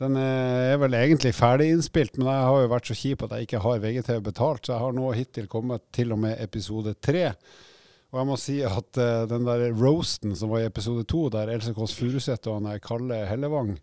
Den 0.00 0.16
er 0.16 0.78
vel 0.80 0.96
egentlig 0.96 1.34
ferdig 1.36 1.66
innspilt, 1.74 2.14
men 2.16 2.30
jeg 2.30 2.44
har 2.48 2.62
jo 2.62 2.70
vært 2.72 2.88
så 2.88 2.96
kjip 2.96 3.24
at 3.26 3.34
jeg 3.36 3.48
ikke 3.48 3.60
har 3.66 3.82
VGTV 3.82 4.22
betalt, 4.30 4.62
så 4.64 4.72
jeg 4.72 4.84
har 4.84 4.94
nå 4.96 5.10
hittil 5.12 5.50
kommet 5.50 5.84
til 5.92 6.14
og 6.16 6.22
med 6.22 6.40
episode 6.40 6.94
tre. 7.04 7.26
Og 8.10 8.18
jeg 8.18 8.26
må 8.26 8.36
si 8.40 8.56
at 8.66 8.98
uh, 8.98 9.24
den 9.30 9.44
der 9.46 9.68
roasten 9.76 10.32
som 10.38 10.50
var 10.50 10.64
i 10.64 10.68
episode 10.70 11.04
to, 11.10 11.26
der 11.30 11.52
Else 11.52 11.74
Kåss 11.76 11.94
Furuseth 11.98 12.48
og 12.48 12.58
han 12.58 12.70
der 12.70 12.80
Kalle 12.82 13.20
Hellevang 13.28 13.74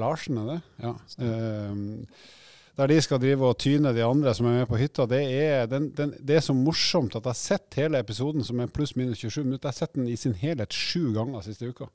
Larsen, 0.00 0.40
er 0.40 0.48
det? 0.48 0.60
Ja. 0.82 0.94
Uh, 1.20 2.40
der 2.80 2.88
de 2.88 2.96
skal 3.04 3.20
drive 3.20 3.44
og 3.44 3.58
tyne 3.60 3.92
de 3.92 4.04
andre 4.04 4.32
som 4.34 4.48
er 4.48 4.62
med 4.62 4.70
på 4.70 4.80
hytta. 4.80 5.04
Det 5.06 5.20
er, 5.36 5.66
den, 5.68 5.90
den, 5.96 6.14
det 6.16 6.38
er 6.38 6.44
så 6.46 6.56
morsomt 6.56 7.12
at 7.12 7.26
jeg 7.26 7.28
har 7.28 7.38
sett 7.38 7.76
hele 7.76 8.00
episoden, 8.00 8.44
som 8.44 8.62
er 8.64 8.72
pluss 8.72 8.94
minus 8.96 9.20
27 9.20 9.44
minutter. 9.44 9.68
Jeg 9.68 9.74
har 9.74 9.80
sett 9.82 9.98
den 9.98 10.08
i 10.08 10.16
sin 10.16 10.34
helhet 10.40 10.72
sju 10.72 11.12
ganger 11.12 11.44
siste 11.44 11.68
uka. 11.68 11.90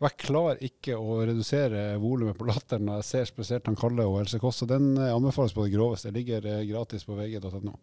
Og 0.00 0.06
jeg 0.08 0.16
klarer 0.22 0.60
ikke 0.64 0.94
å 0.96 1.18
redusere 1.28 1.80
volumet 2.00 2.38
på 2.38 2.46
latteren 2.48 2.86
når 2.88 3.02
jeg 3.02 3.08
ser 3.10 3.26
spesielt 3.28 3.66
han 3.68 3.76
Kalle 3.76 4.06
og 4.08 4.22
Else 4.22 4.38
Kåss. 4.40 4.62
Og 4.64 4.70
den 4.70 4.94
eh, 4.96 5.10
anbefales 5.12 5.52
på 5.52 5.66
det 5.66 5.74
groveste. 5.74 6.08
Det 6.08 6.16
ligger 6.22 6.46
eh, 6.48 6.62
gratis 6.70 7.04
på 7.04 7.18
vg.no. 7.18 7.74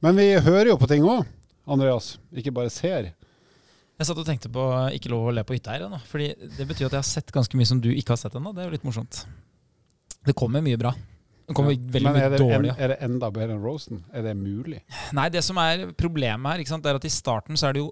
Men 0.00 0.16
vi 0.16 0.30
hører 0.40 0.70
jo 0.72 0.78
på 0.80 0.88
ting 0.88 1.04
òg, 1.04 1.26
Andreas. 1.68 2.14
Ikke 2.32 2.54
bare 2.56 2.72
ser. 2.72 3.10
Jeg 4.00 4.08
satt 4.08 4.16
og 4.22 4.24
tenkte 4.24 4.48
på 4.48 4.64
ikke 4.96 5.10
lov 5.12 5.28
å 5.28 5.34
le 5.36 5.44
på 5.44 5.58
hytta 5.58 5.74
her. 5.76 5.84
ennå. 5.90 6.00
Fordi 6.08 6.30
det 6.56 6.64
betyr 6.70 6.88
at 6.88 6.96
jeg 6.96 7.02
har 7.02 7.10
sett 7.10 7.34
ganske 7.36 7.60
mye 7.60 7.68
som 7.68 7.82
du 7.84 7.90
ikke 7.92 8.14
har 8.16 8.22
sett 8.22 8.38
ennå. 8.40 8.54
Det 8.56 8.64
er 8.64 8.70
jo 8.70 8.76
litt 8.78 8.88
morsomt. 8.88 9.20
Det 10.24 10.32
kommer 10.40 10.64
mye 10.64 10.80
bra. 10.80 10.94
Det 11.50 11.56
kommer 11.58 11.76
Ja. 11.76 11.84
veldig 11.98 12.14
mye 12.16 12.32
dårlig. 12.38 12.72
Men 12.72 12.80
er 12.80 12.94
det 12.94 12.98
enda 13.04 13.28
bedre 13.34 13.58
enn 13.58 13.62
Rosen? 13.64 14.00
Er 14.14 14.22
det 14.24 14.36
mulig? 14.40 14.80
Nei, 15.12 15.28
det 15.28 15.44
som 15.44 15.58
er 15.60 15.90
problemet 15.92 16.48
her, 16.48 16.64
ikke 16.64 16.72
sant, 16.72 16.86
er 16.88 16.96
at 16.96 17.04
i 17.04 17.12
starten 17.12 17.60
så 17.60 17.68
er 17.68 17.76
det 17.76 17.84
jo 17.84 17.90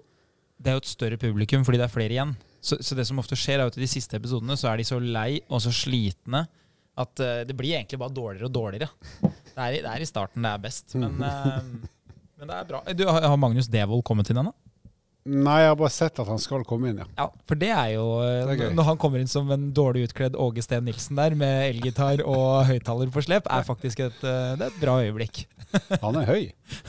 det 0.59 0.71
er 0.71 0.75
jo 0.79 0.81
et 0.81 0.89
større 0.89 1.17
publikum 1.21 1.61
fordi 1.63 1.77
det 1.77 1.85
er 1.85 1.93
flere 1.93 2.15
igjen. 2.17 2.33
Så, 2.61 2.79
så 2.83 2.95
det 2.97 3.05
som 3.07 3.19
ofte 3.21 3.37
skjer, 3.39 3.61
er 3.61 3.71
at 3.71 3.77
i 3.77 3.83
de 3.83 3.89
siste 3.89 4.17
episodene 4.19 4.57
så 4.59 4.71
er 4.71 4.81
de 4.81 4.87
så 4.87 4.99
lei 4.99 5.41
og 5.47 5.61
så 5.63 5.73
slitne 5.73 6.45
at 6.99 7.21
uh, 7.23 7.41
det 7.47 7.55
blir 7.55 7.77
egentlig 7.77 7.99
bare 8.01 8.15
dårligere 8.15 8.49
og 8.49 8.55
dårligere. 8.55 8.89
Det 9.21 9.55
er, 9.55 9.77
det 9.83 9.91
er 9.91 10.03
i 10.03 10.07
starten 10.07 10.43
det 10.45 10.51
er 10.51 10.63
best, 10.63 10.95
men, 10.99 11.15
uh, 11.19 11.61
men 12.39 12.49
det 12.49 12.57
er 12.57 12.67
bra. 12.67 12.81
Du, 12.95 13.05
har, 13.07 13.37
Magnus 13.39 13.69
Devold 13.71 14.03
kommet 14.07 14.31
den, 14.31 14.49
da? 14.49 14.55
Nei, 15.29 15.59
jeg 15.61 15.69
har 15.69 15.77
bare 15.77 15.93
sett 15.93 16.19
at 16.23 16.29
han 16.31 16.39
skal 16.41 16.63
komme 16.65 16.89
inn, 16.89 17.01
ja. 17.03 17.07
Ja, 17.19 17.25
for 17.47 17.59
det 17.59 17.69
er 17.75 17.89
jo 17.91 18.05
eh, 18.23 18.47
Det 18.47 18.69
er. 18.69 18.71
Når 18.73 18.85
han 18.87 18.99
kommer 19.01 19.19
inn 19.21 19.29
som 19.29 19.51
en 19.51 19.67
dårlig 19.75 20.07
utkledd 20.07 20.37
Åge 20.39 20.63
Steen 20.63 20.87
Nilsen 20.87 21.19
der 21.19 21.35
med 21.37 21.67
elgitar 21.67 22.23
og 22.23 22.63
høyttaler 22.69 23.11
på 23.13 23.25
slep, 23.27 23.49
er 23.51 23.67
faktisk 23.67 23.99
et, 24.07 24.15
det 24.23 24.63
er 24.63 24.71
et 24.71 24.79
bra 24.81 24.95
øyeblikk. 25.03 25.43
Han 26.03 26.17
er 26.19 26.25
høy. 26.27 26.45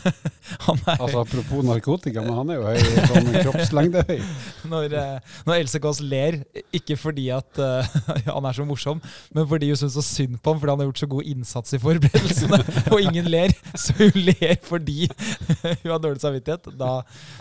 Han 0.67 0.79
er 0.87 0.95
Altså 0.97 1.21
Apropos 1.23 1.65
narkotika, 1.67 2.23
men 2.25 2.37
han 2.37 2.53
er 2.53 2.59
jo 2.59 2.67
høy, 2.69 2.79
sånn 3.11 3.29
kroppslengdehøy. 3.45 4.21
Når, 4.73 4.95
eh, 5.01 5.35
når 5.49 5.57
Else 5.63 5.81
Kåss 5.83 6.01
ler, 6.05 6.39
ikke 6.77 6.97
fordi 7.01 7.27
at 7.35 7.59
uh, 7.61 7.87
han 8.29 8.47
er 8.47 8.57
så 8.57 8.65
morsom, 8.69 9.01
men 9.35 9.49
fordi 9.51 9.71
hun 9.73 9.81
syns 9.81 9.97
så 9.99 10.05
synd 10.05 10.39
på 10.39 10.53
ham 10.53 10.61
fordi 10.63 10.75
han 10.75 10.83
har 10.83 10.91
gjort 10.91 11.03
så 11.03 11.09
god 11.11 11.31
innsats 11.33 11.75
i 11.77 11.81
forberedelsene, 11.83 12.61
og 12.93 13.03
ingen 13.03 13.29
ler. 13.33 13.55
Så 13.75 13.97
hun 13.99 14.21
ler 14.29 14.57
fordi 14.67 15.09
hun 15.09 15.91
har 15.91 16.01
dårlig 16.03 16.23
samvittighet. 16.23 16.71
Da, 16.81 16.93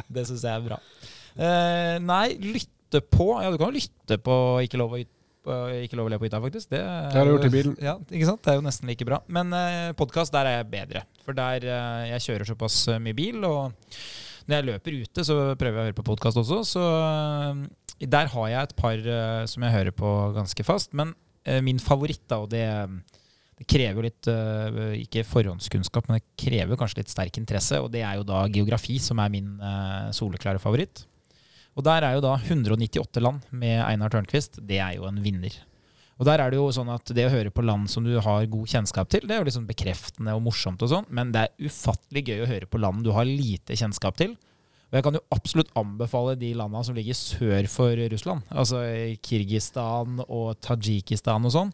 det 0.09 0.25
syns 0.29 0.45
jeg 0.47 0.55
er 0.55 0.65
bra. 0.65 0.81
Uh, 1.39 1.95
nei, 2.03 2.25
lytte 2.41 3.03
på 3.13 3.29
Ja, 3.37 3.51
du 3.53 3.59
kan 3.61 3.69
jo 3.69 3.77
lytte 3.77 4.17
på 4.25 4.35
Ikke 4.65 4.79
lov 4.81 4.95
å, 4.97 4.99
yt- 5.03 5.11
på 5.13 5.18
ikke 5.45 5.95
lov 5.97 6.07
å 6.07 6.11
le 6.11 6.17
på 6.19 6.27
hytta, 6.27 6.39
faktisk. 6.43 6.69
Det, 6.69 6.79
Det 6.83 7.15
har 7.17 7.25
du 7.25 7.31
jo- 7.31 7.37
gjort 7.37 7.45
i 7.47 7.53
bilen. 7.53 7.75
Ja, 7.81 7.93
ikke 7.99 8.25
sant? 8.27 8.41
Det 8.43 8.51
er 8.51 8.57
jo 8.59 8.65
nesten 8.65 8.87
like 8.91 9.05
bra. 9.07 9.21
Men 9.27 9.53
eh, 9.53 9.91
podkast, 9.93 10.31
der 10.35 10.45
er 10.45 10.57
jeg 10.63 10.71
bedre. 10.71 11.03
For 11.25 11.33
der 11.33 11.63
eh, 11.63 12.09
jeg 12.17 12.25
kjører 12.27 12.45
såpass 12.51 12.87
eh, 12.91 12.99
mye 12.99 13.15
bil, 13.15 13.43
og 13.47 13.71
når 14.49 14.55
jeg 14.57 14.65
løper 14.71 14.99
ute, 15.03 15.23
så 15.25 15.37
prøver 15.55 15.77
jeg 15.77 15.79
å 15.79 15.87
høre 15.89 15.97
på 16.01 16.07
podkast 16.11 16.37
også. 16.41 16.59
Så, 16.65 16.83
der 17.99 18.27
har 18.31 18.47
jeg 18.49 18.61
et 18.69 18.75
par 18.79 18.97
eh, 18.99 19.45
som 19.49 19.63
jeg 19.65 19.75
hører 19.75 19.95
på 19.95 20.11
ganske 20.37 20.65
fast. 20.67 20.93
Men 20.97 21.13
eh, 21.45 21.61
min 21.65 21.79
favoritt, 21.83 22.23
da, 22.31 22.39
og 22.43 22.49
det, 22.53 22.65
det 23.59 23.67
krever 23.69 23.99
jo 23.99 24.05
litt 24.07 24.29
eh, 24.31 24.79
Ikke 25.03 25.25
forhåndskunnskap, 25.27 26.07
men 26.09 26.19
det 26.19 26.25
krever 26.39 26.79
kanskje 26.79 27.01
litt 27.03 27.11
sterk 27.13 27.39
interesse. 27.41 27.79
Og 27.83 27.91
det 27.93 28.03
er 28.07 28.19
jo 28.19 28.27
da 28.27 28.45
geografi, 28.51 28.99
som 29.03 29.19
er 29.23 29.31
min 29.33 29.55
eh, 29.59 30.09
soleklare 30.15 30.61
favoritt. 30.63 31.05
Og 31.77 31.85
der 31.85 32.05
er 32.05 32.17
jo 32.17 32.23
da 32.25 32.35
198 32.35 33.21
land 33.23 33.45
med 33.51 33.77
Einar 33.85 34.11
Tørnquist. 34.13 34.59
Det 34.67 34.79
er 34.81 34.97
jo 34.97 35.07
en 35.07 35.21
vinner. 35.23 35.53
Og 36.19 36.27
der 36.27 36.41
er 36.43 36.51
det 36.51 36.59
jo 36.59 36.67
sånn 36.75 36.91
at 36.91 37.13
det 37.15 37.29
å 37.29 37.31
høre 37.31 37.51
på 37.55 37.63
land 37.63 37.87
som 37.91 38.03
du 38.03 38.17
har 38.19 38.49
god 38.51 38.67
kjennskap 38.67 39.07
til, 39.11 39.23
det 39.23 39.37
er 39.37 39.39
jo 39.39 39.47
liksom 39.47 39.69
bekreftende 39.69 40.33
og 40.35 40.43
morsomt 40.49 40.81
og 40.83 40.91
sånn, 40.91 41.07
men 41.15 41.31
det 41.31 41.45
er 41.45 41.69
ufattelig 41.69 42.25
gøy 42.27 42.43
å 42.43 42.49
høre 42.49 42.67
på 42.67 42.81
land 42.81 43.05
du 43.07 43.13
har 43.15 43.27
lite 43.27 43.77
kjennskap 43.79 44.19
til. 44.19 44.33
Og 44.89 44.97
jeg 44.97 45.05
kan 45.05 45.15
jo 45.15 45.23
absolutt 45.31 45.71
anbefale 45.79 46.33
de 46.41 46.49
landene 46.57 46.83
som 46.83 46.97
ligger 46.97 47.15
sør 47.15 47.69
for 47.71 48.03
Russland, 48.11 48.43
altså 48.51 48.81
Kirgistan 49.23 50.19
og 50.25 50.57
Tadsjikistan 50.65 51.47
og 51.47 51.55
sånn. 51.55 51.71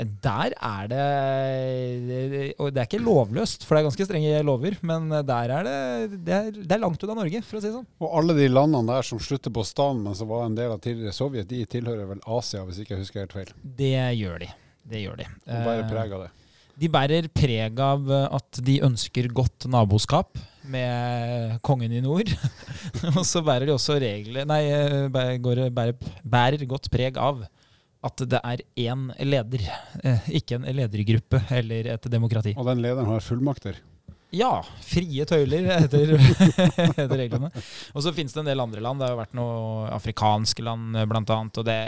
Der 0.00 0.54
er 0.56 0.88
det 0.90 2.54
Og 2.62 2.70
det 2.72 2.80
er 2.80 2.88
ikke 2.88 3.02
lovløst, 3.04 3.66
for 3.66 3.76
det 3.76 3.82
er 3.82 3.88
ganske 3.90 4.06
strenge 4.08 4.42
lover, 4.46 4.78
men 4.86 5.10
der 5.28 5.52
er 5.56 5.66
det 5.66 6.20
Det 6.24 6.34
er, 6.36 6.50
det 6.56 6.76
er 6.76 6.82
langt 6.82 7.02
unna 7.04 7.18
Norge, 7.20 7.42
for 7.44 7.58
å 7.58 7.62
si 7.62 7.68
det 7.68 7.76
sånn. 7.76 7.88
Og 8.00 8.16
alle 8.20 8.36
de 8.38 8.48
landene 8.48 8.94
der 8.94 9.06
som 9.06 9.20
slutter 9.22 9.52
på 9.54 9.64
stan, 9.66 10.00
men 10.04 10.16
som 10.16 10.30
var 10.30 10.46
en 10.46 10.56
del 10.56 10.72
av 10.72 10.80
tidligere 10.82 11.16
Sovjet, 11.16 11.48
de 11.50 11.64
tilhører 11.68 12.08
vel 12.14 12.22
Asia, 12.38 12.64
hvis 12.66 12.80
ikke 12.82 12.96
jeg 12.96 13.04
husker 13.04 13.24
helt 13.24 13.36
feil. 13.36 13.54
Det 13.62 13.94
gjør 14.16 14.40
de. 14.44 14.50
Det 14.90 15.02
gjør 15.04 15.20
de. 15.20 15.28
Og 15.46 15.66
bærer 15.68 15.84
Eh, 15.84 15.90
preg 15.90 16.16
av 16.16 16.24
det. 16.24 16.30
De 16.80 16.88
bærer 16.88 17.28
preg 17.36 17.80
av 17.84 18.06
at 18.40 18.60
de 18.64 18.78
ønsker 18.86 19.28
godt 19.36 19.66
naboskap 19.68 20.38
med 20.70 21.58
kongen 21.66 21.92
i 21.92 22.00
nord. 22.04 22.30
og 23.18 23.24
så 23.28 23.42
bærer 23.44 23.68
de 23.68 23.74
også 23.74 23.98
regler 24.00 24.48
Nei, 24.48 24.62
bærer, 25.12 25.68
bærer, 25.74 26.12
bærer 26.24 26.64
godt 26.70 26.88
preg 26.92 27.20
av 27.20 27.44
at 28.06 28.22
det 28.32 28.40
er 28.40 28.62
én 28.80 29.08
leder, 29.28 29.64
eh, 30.04 30.28
ikke 30.40 30.56
en 30.56 30.64
ledergruppe 30.72 31.42
eller 31.52 31.90
et 31.96 32.10
demokrati. 32.12 32.54
Og 32.56 32.64
den 32.70 32.80
lederen 32.84 33.08
har 33.10 33.20
fullmakter. 33.24 33.78
Ja, 34.32 34.60
frie 34.86 35.24
tøyler 35.26 35.66
etter, 35.74 36.12
etter 36.94 37.16
reglene. 37.18 37.50
Og 37.92 38.04
så 38.04 38.12
finnes 38.14 38.32
det 38.32 38.44
en 38.44 38.50
del 38.52 38.62
andre 38.62 38.80
land. 38.84 39.00
Det 39.02 39.08
har 39.08 39.16
jo 39.16 39.20
vært 39.24 39.34
noen 39.36 39.88
afrikanske 39.96 40.62
land 40.64 40.96
eh, 41.00 41.08
blant 41.10 41.32
annet. 41.34 41.58
Og 41.60 41.66
det, 41.66 41.78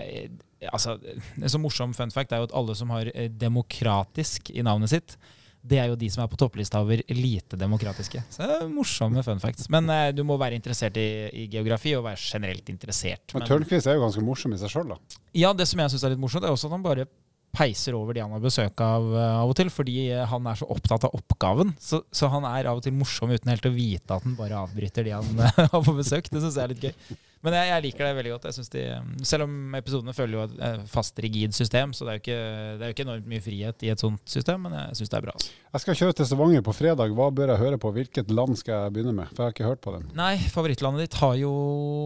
altså, 0.72 0.96
det 0.98 1.46
er 1.46 1.52
så 1.54 1.60
morsom 1.62 1.94
fun 1.96 2.10
fact 2.12 2.34
er 2.34 2.42
jo 2.42 2.48
at 2.50 2.56
alle 2.58 2.74
som 2.76 2.90
har 2.92 3.08
eh, 3.14 3.30
demokratisk 3.30 4.50
i 4.52 4.64
navnet 4.66 4.90
sitt, 4.92 5.16
det 5.62 5.78
er 5.78 5.92
jo 5.92 5.94
de 5.94 6.08
som 6.10 6.24
er 6.24 6.30
på 6.32 6.36
topplista 6.42 6.80
over 6.82 6.98
lite 7.14 7.54
demokratiske. 7.56 8.24
Så 8.34 8.42
det 8.42 8.56
er 8.58 8.70
morsomme 8.74 9.22
fun 9.22 9.38
facts. 9.42 9.68
Men 9.70 9.86
eh, 9.94 10.08
du 10.12 10.24
må 10.26 10.34
være 10.42 10.58
interessert 10.58 10.98
i, 10.98 11.08
i 11.44 11.48
geografi 11.52 11.94
og 11.94 12.04
være 12.08 12.18
generelt 12.18 12.68
interessert. 12.74 13.22
Men 13.36 13.44
Men- 13.46 13.52
Tørnquist 13.54 13.86
er 13.86 14.00
jo 14.00 14.02
ganske 14.08 14.24
morsom 14.26 14.52
i 14.56 14.58
seg 14.60 14.74
sjøl, 14.74 14.96
da. 14.96 14.98
Ja, 15.36 15.52
det 15.56 15.66
som 15.70 15.80
jeg 15.82 15.92
syns 15.94 16.06
er 16.06 16.14
litt 16.14 16.22
morsomt, 16.22 16.44
er 16.46 16.54
også 16.54 16.68
at 16.70 16.76
han 16.76 16.84
bare 16.84 17.08
peiser 17.52 17.96
over 17.96 18.16
de 18.16 18.22
han 18.24 18.32
har 18.32 18.40
besøk 18.40 18.80
av 18.80 19.10
eh, 19.12 19.34
av 19.42 19.50
og 19.52 19.56
til, 19.58 19.68
fordi 19.72 20.06
eh, 20.08 20.22
han 20.28 20.46
er 20.48 20.56
så 20.56 20.68
opptatt 20.72 21.04
av 21.08 21.16
oppgaven. 21.18 21.74
Så, 21.80 22.00
så 22.14 22.30
han 22.32 22.46
er 22.48 22.70
av 22.70 22.80
og 22.80 22.86
til 22.86 22.94
morsom 22.96 23.32
uten 23.32 23.52
helt 23.52 23.68
å 23.68 23.74
vite 23.74 24.16
at 24.16 24.24
han 24.24 24.38
bare 24.38 24.62
avbryter 24.64 25.04
de 25.04 25.12
han 25.18 25.44
har 25.74 25.84
på 25.84 25.96
besøk. 25.98 26.30
Det 26.32 26.40
syns 26.40 26.56
jeg 26.56 26.64
er 26.64 26.72
litt 26.72 26.88
gøy. 26.88 27.18
Men 27.42 27.56
jeg, 27.58 27.70
jeg 27.72 27.82
liker 27.88 28.06
det 28.06 28.12
veldig 28.20 28.32
godt. 28.36 28.44
Jeg 28.48 28.68
de, 28.72 28.82
eh, 28.94 29.06
selv 29.26 29.48
om 29.48 29.74
episodene 29.74 30.14
følger 30.14 30.36
jo 30.36 30.42
et 30.46 30.52
eh, 30.62 30.82
fast, 30.90 31.18
rigid 31.22 31.56
system, 31.56 31.94
så 31.96 32.06
det 32.06 32.12
er 32.12 32.18
jo 32.18 32.22
ikke, 32.22 32.36
det 32.78 32.84
er 32.84 32.92
jo 32.92 32.96
ikke 32.96 33.06
enormt 33.08 33.30
mye 33.32 33.42
frihet 33.42 33.82
i 33.82 33.90
et 33.90 34.04
sånt 34.04 34.22
system, 34.30 34.62
men 34.68 34.76
jeg 34.78 35.00
syns 35.00 35.10
det 35.10 35.18
er 35.18 35.24
bra. 35.26 35.34
Altså. 35.34 35.56
Jeg 35.72 35.84
skal 35.84 35.98
kjøre 35.98 36.16
til 36.18 36.28
Stavanger 36.28 36.62
på 36.66 36.74
fredag. 36.76 37.16
Hva 37.18 37.26
bør 37.34 37.54
jeg 37.54 37.62
høre 37.64 37.80
på? 37.82 37.90
Hvilket 37.96 38.30
land 38.30 38.58
skal 38.60 38.86
jeg 38.86 38.94
begynne 38.94 39.16
med? 39.16 39.32
For 39.32 39.42
jeg 39.42 39.48
har 39.48 39.56
ikke 39.56 39.70
hørt 39.72 39.82
på 39.82 39.96
dem. 39.96 40.06
Nei, 40.18 40.34
favorittlandet 40.54 41.06
ditt 41.06 41.18
har 41.18 41.34
jo, 41.40 41.52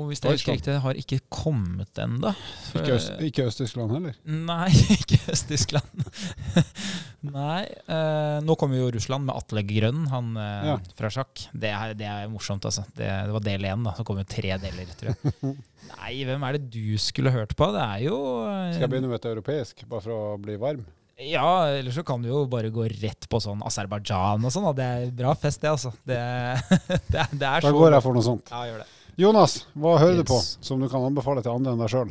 hvis 0.08 0.24
det 0.24 0.32
husker 0.32 0.54
ikke 0.54 0.56
riktig, 0.60 0.78
har 0.86 1.02
ikke 1.02 1.20
kommet 1.28 2.02
ennå. 2.06 2.32
Ikke, 2.72 2.96
Øst, 2.96 3.12
ikke 3.28 3.48
Øst-Tyskland 3.50 3.92
heller. 3.92 4.16
Nei, 4.24 4.70
ikke 5.00 5.20
Øst-Tyskland. 5.34 6.06
Nei. 7.34 7.62
Eh, 7.90 8.36
nå 8.46 8.56
kommer 8.60 8.78
jo 8.80 8.90
Russland 8.94 9.26
med 9.28 9.36
Atle 9.38 9.62
Grønn, 9.66 10.04
han 10.12 10.32
eh, 10.40 10.66
Ja. 10.72 10.76
fra 10.98 11.10
sjakk. 11.12 11.46
Det 11.52 11.70
er, 11.72 11.94
det 11.98 12.06
er 12.10 12.28
morsomt, 12.32 12.64
altså. 12.68 12.84
Det, 12.96 13.06
det 13.08 13.32
var 13.34 13.44
del 13.46 13.66
én, 13.70 13.84
da. 13.86 13.94
Så 13.98 14.04
kommer 14.06 14.24
jo 14.24 14.30
tre 14.34 14.56
deler, 14.62 14.92
tror 14.98 15.12
jeg. 15.14 15.34
Nei, 15.96 16.12
hvem 16.26 16.42
er 16.48 16.56
det 16.58 16.68
du 16.74 16.98
skulle 16.98 17.30
hørt 17.34 17.54
på? 17.58 17.68
Det 17.74 17.82
er 17.84 18.04
jo 18.08 18.16
eh, 18.50 18.72
Skal 18.74 18.86
jeg 18.86 18.92
begynne 18.96 19.10
med 19.12 19.20
et 19.20 19.28
europeisk, 19.32 19.84
bare 19.90 20.04
for 20.06 20.14
å 20.16 20.36
bli 20.42 20.56
varm? 20.60 20.84
Ja, 21.16 21.46
eller 21.72 21.94
så 21.96 22.02
kan 22.04 22.20
du 22.20 22.28
jo 22.28 22.42
bare 22.52 22.68
gå 22.68 22.84
rett 22.92 23.24
på 23.32 23.38
sånn 23.40 23.62
Aserbajdsjan 23.64 24.42
og 24.44 24.52
sånn. 24.52 24.66
Det 24.76 24.84
er 24.84 25.06
bra 25.16 25.32
fest, 25.38 25.62
det, 25.62 25.70
altså. 25.72 25.94
Det, 26.04 26.18
det, 27.08 27.16
er- 27.16 27.32
er 27.32 27.38
Da 27.40 27.54
så 27.64 27.72
går 27.72 27.96
jeg 27.96 28.04
for 28.04 28.18
noe 28.18 28.26
sånt. 28.26 28.52
Ja. 28.52 28.84
Jonas, 29.16 29.62
hva 29.72 29.94
hører 29.96 30.18
du 30.20 30.26
på 30.28 30.36
som 30.44 30.82
du 30.82 30.90
kan 30.92 31.06
anbefale 31.08 31.40
til 31.40 31.54
andre 31.56 31.72
enn 31.72 31.80
deg 31.80 31.88
sjøl? 31.94 32.10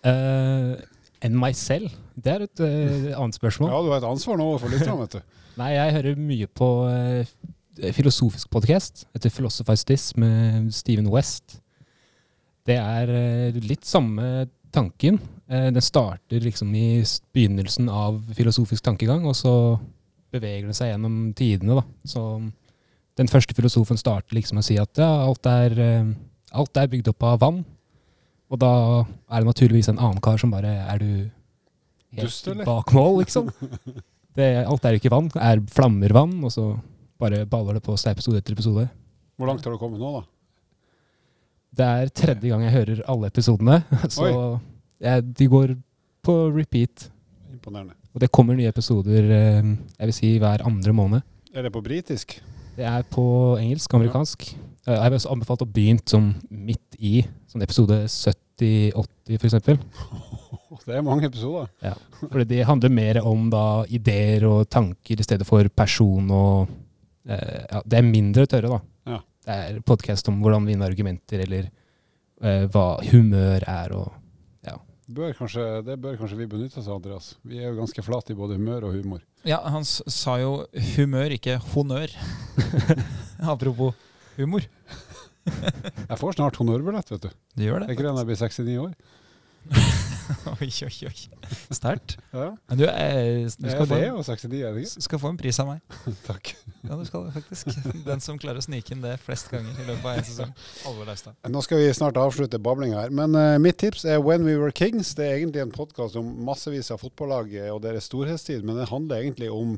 Uh, 0.00 0.78
enn 1.24 1.36
meg 1.38 1.56
selv? 1.58 1.92
Det 2.16 2.32
er 2.32 2.44
et 2.46 2.62
uh, 2.62 3.10
annet 3.20 3.36
spørsmål. 3.36 3.70
Ja, 3.72 3.80
du 3.84 3.92
har 3.92 4.02
et 4.02 4.08
ansvar 4.08 4.38
nå 4.40 4.46
overfor 4.52 4.72
lytterne, 4.72 4.98
vet 5.04 5.18
du. 5.18 5.40
Nei, 5.60 5.72
jeg 5.74 5.96
hører 5.98 6.20
mye 6.20 6.48
på 6.60 6.68
uh, 6.88 7.34
filosofisk 7.96 8.50
podcast 8.52 9.04
etter 9.16 9.32
Philosophize 9.32 9.86
This 9.88 10.10
med 10.20 10.70
Steven 10.74 11.10
West. 11.12 11.58
Det 12.68 12.76
er 12.80 13.12
uh, 13.12 13.60
litt 13.64 13.86
samme 13.88 14.48
tanken. 14.70 15.18
Den 15.50 15.82
starter 15.82 16.44
liksom 16.44 16.68
i 16.78 17.00
begynnelsen 17.34 17.88
av 17.90 18.20
filosofisk 18.36 18.84
tankegang, 18.86 19.24
og 19.26 19.34
så 19.34 19.52
beveger 20.30 20.68
den 20.68 20.76
seg 20.78 20.92
gjennom 20.92 21.16
tidene. 21.34 21.80
da. 21.80 21.82
Så 22.06 22.22
den 23.18 23.26
første 23.32 23.56
filosofen 23.58 23.98
starter 23.98 24.36
liksom 24.38 24.60
å 24.60 24.62
si 24.62 24.76
at 24.78 25.00
ja, 25.02 25.08
alt 25.24 25.48
er, 25.50 25.74
alt 26.54 26.78
er 26.78 26.92
bygd 26.92 27.10
opp 27.10 27.26
av 27.32 27.42
vann. 27.42 27.58
Og 28.50 28.58
da 28.58 28.70
er 29.30 29.42
det 29.42 29.48
naturligvis 29.50 29.90
en 29.92 30.00
annen 30.00 30.22
kar 30.24 30.40
som 30.40 30.50
bare 30.50 30.72
Er 30.82 30.98
du 30.98 31.10
helt 32.16 32.26
Dust, 32.26 32.48
bak 32.66 32.92
mål, 32.96 33.20
liksom? 33.22 33.50
Det, 34.38 34.46
alt 34.62 34.84
er 34.86 34.94
ikke 34.94 35.10
vann. 35.10 35.26
Det 35.32 35.42
Er 35.42 35.60
flammer 35.74 36.12
vann, 36.14 36.36
og 36.46 36.52
så 36.54 36.64
bare 37.20 37.42
baller 37.50 37.76
det 37.76 37.82
på 37.84 37.96
seg 37.98 38.14
episode 38.14 38.38
etter 38.38 38.54
episode. 38.54 38.84
Hvor 39.36 39.50
langt 39.50 39.64
har 39.66 39.74
du 39.74 39.80
kommet 39.80 39.98
nå, 40.00 40.12
da? 40.20 40.22
Det 41.80 41.86
er 41.86 42.12
tredje 42.14 42.50
gang 42.52 42.62
jeg 42.62 42.74
hører 42.76 43.02
alle 43.10 43.30
episodene, 43.30 43.80
så 44.14 44.30
jeg, 45.02 45.26
de 45.34 45.48
går 45.50 45.74
på 46.26 46.36
repeat. 46.54 47.08
Imponerende. 47.50 47.98
Og 48.14 48.22
det 48.22 48.30
kommer 48.34 48.56
nye 48.58 48.70
episoder 48.70 49.28
eh, 49.34 49.74
jeg 49.98 50.10
vil 50.10 50.16
si 50.16 50.32
hver 50.42 50.64
andre 50.66 50.94
måned. 50.94 51.26
Er 51.54 51.66
det 51.66 51.74
på 51.74 51.82
britisk? 51.82 52.38
Det 52.78 52.86
er 52.86 53.02
på 53.10 53.24
engelsk, 53.58 53.98
amerikansk. 53.98 54.46
Eh, 54.54 54.69
Jeg 54.86 54.96
har 54.96 55.12
også 55.12 55.32
anbefalt 55.34 55.64
å 55.64 55.68
begynne 55.68 56.04
som 56.08 56.30
midt 56.48 56.96
i, 56.98 57.20
sånn 57.50 57.64
episode 57.64 58.02
70-80 58.08 59.40
f.eks. 59.40 59.58
Det 60.86 60.96
er 60.96 61.04
mange 61.04 61.28
episoder. 61.28 61.68
For 62.22 62.42
det 62.48 62.62
handler 62.66 62.92
mer 62.94 63.18
om 63.26 63.50
da 63.52 63.82
ideer 63.92 64.46
og 64.48 64.70
tanker 64.72 65.20
i 65.20 65.26
stedet 65.26 65.44
for 65.46 65.66
person 65.76 66.30
og 66.32 66.70
eh, 67.28 67.66
ja, 67.66 67.82
Det 67.84 67.98
er 67.98 68.06
mindre 68.06 68.46
tørre, 68.48 68.78
da. 68.78 68.78
Ja. 69.12 69.18
Det 69.44 69.58
er 69.58 69.82
podkast 69.86 70.30
om 70.32 70.40
hvordan 70.40 70.66
vinne 70.66 70.88
argumenter, 70.88 71.44
eller 71.44 71.68
eh, 71.68 72.64
hva 72.72 72.86
humør 73.10 73.66
er 73.68 73.94
og 73.98 74.08
Bør 75.10 75.32
kanskje, 75.34 75.62
det 75.82 75.96
bør 75.98 76.14
kanskje 76.20 76.36
vi 76.38 76.46
benytte 76.46 76.78
oss 76.78 76.86
av, 76.86 77.00
Andreas. 77.00 77.32
Vi 77.42 77.58
er 77.58 77.72
jo 77.72 77.80
ganske 77.80 78.02
flate 78.06 78.30
i 78.30 78.36
både 78.38 78.54
humør 78.60 78.84
og 78.86 78.92
humor. 78.94 79.24
Ja, 79.48 79.58
han 79.66 79.82
sa 79.82 80.36
jo 80.38 80.52
humør, 80.94 81.34
ikke 81.34 81.56
honnør. 81.72 82.14
Apropos 83.52 83.96
humor. 84.38 84.66
Jeg 85.50 86.18
får 86.20 86.36
snart 86.36 86.58
honnørbillett, 86.60 87.10
vet 87.10 87.24
du. 87.26 87.32
Du 87.56 87.64
gjør 87.64 87.80
Er 87.82 87.86
det. 87.88 87.96
ikke 87.96 88.04
det 88.06 88.12
når 88.14 88.22
jeg 88.24 88.30
blir 88.30 88.40
69 88.44 88.78
år? 88.84 88.92
oi, 90.60 90.68
oi, 90.86 91.08
oi. 91.08 91.16
Sterkt. 91.74 92.14
Ja, 92.32 92.46
Men 92.70 92.78
du, 92.78 92.84
eh, 92.88 93.42
du 93.44 93.44
det 93.44 93.52
skal, 93.52 93.82
er 93.82 93.88
få, 93.90 93.94
det 93.98 94.06
jo 94.06 94.22
69, 94.24 94.60
er 94.64 94.76
det 94.76 94.84
ikke? 94.86 95.02
skal 95.04 95.20
få 95.20 95.32
en 95.32 95.40
pris 95.40 95.58
av 95.60 95.68
meg. 95.68 95.96
Takk. 96.28 96.52
Ja, 96.86 96.96
du 96.96 97.02
skal 97.08 97.26
det 97.26 97.34
faktisk. 97.40 97.72
Den 98.08 98.22
som 98.24 98.38
klarer 98.40 98.62
å 98.62 98.64
snike 98.64 98.94
inn 98.94 99.02
det 99.04 99.16
flest 99.24 99.50
ganger 99.52 99.74
i 99.82 99.88
løpet 99.88 100.06
av 100.06 100.20
en 100.20 100.28
sesong. 100.30 100.54
Halvor 100.84 101.10
Laustad. 101.10 101.36
Nå 101.52 101.64
skal 101.66 101.82
vi 101.82 101.90
snart 101.96 102.20
avslutte 102.20 102.60
bablinga 102.62 103.02
her, 103.02 103.12
men 103.16 103.36
uh, 103.36 103.58
mitt 103.62 103.80
tips 103.82 104.06
er 104.08 104.22
When 104.24 104.46
We 104.48 104.56
Were 104.60 104.72
Kings. 104.72 105.12
Det 105.18 105.26
er 105.26 105.38
egentlig 105.40 105.64
en 105.66 105.74
podkast 105.74 106.16
om 106.20 106.30
massevis 106.46 106.92
av 106.94 107.02
fotballag 107.02 107.52
eh, 107.60 107.68
og 107.74 107.82
deres 107.84 108.08
storhetstid, 108.08 108.64
men 108.64 108.80
det 108.80 108.88
handler 108.92 109.24
egentlig 109.26 109.50
om 109.52 109.76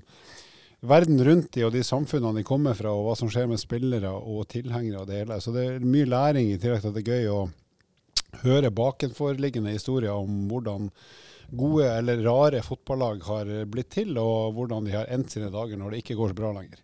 verden 0.83 1.25
rundt 1.25 1.53
de 1.55 1.65
og 1.67 1.73
de 1.75 1.83
samfunnene 1.87 2.41
de 2.41 2.47
kommer 2.47 2.77
fra, 2.79 2.93
og 2.93 3.07
hva 3.07 3.17
som 3.19 3.31
skjer 3.31 3.49
med 3.51 3.61
spillere 3.62 4.11
og 4.12 4.47
tilhengere 4.51 5.03
og 5.03 5.11
det 5.11 5.23
hele. 5.23 5.41
Så 5.41 5.55
det 5.55 5.67
er 5.67 5.85
mye 5.85 6.09
læring 6.09 6.51
i 6.51 6.59
tillegg 6.59 6.83
til 6.83 6.93
at 6.93 6.99
det 6.99 7.05
er 7.05 7.12
gøy 7.12 7.29
å 7.33 7.43
høre 8.43 8.73
bakenforliggende 8.75 9.75
historier 9.75 10.15
om 10.15 10.47
hvordan 10.51 10.89
gode 11.53 11.89
eller 11.99 12.23
rare 12.25 12.62
fotballag 12.65 13.25
har 13.29 13.51
blitt 13.69 13.91
til, 13.93 14.17
og 14.19 14.57
hvordan 14.57 14.89
de 14.89 14.95
har 14.97 15.11
endt 15.12 15.35
sine 15.35 15.53
dager 15.53 15.79
når 15.79 15.93
det 15.93 16.03
ikke 16.03 16.17
går 16.19 16.33
så 16.33 16.39
bra 16.41 16.53
lenger. 16.57 16.81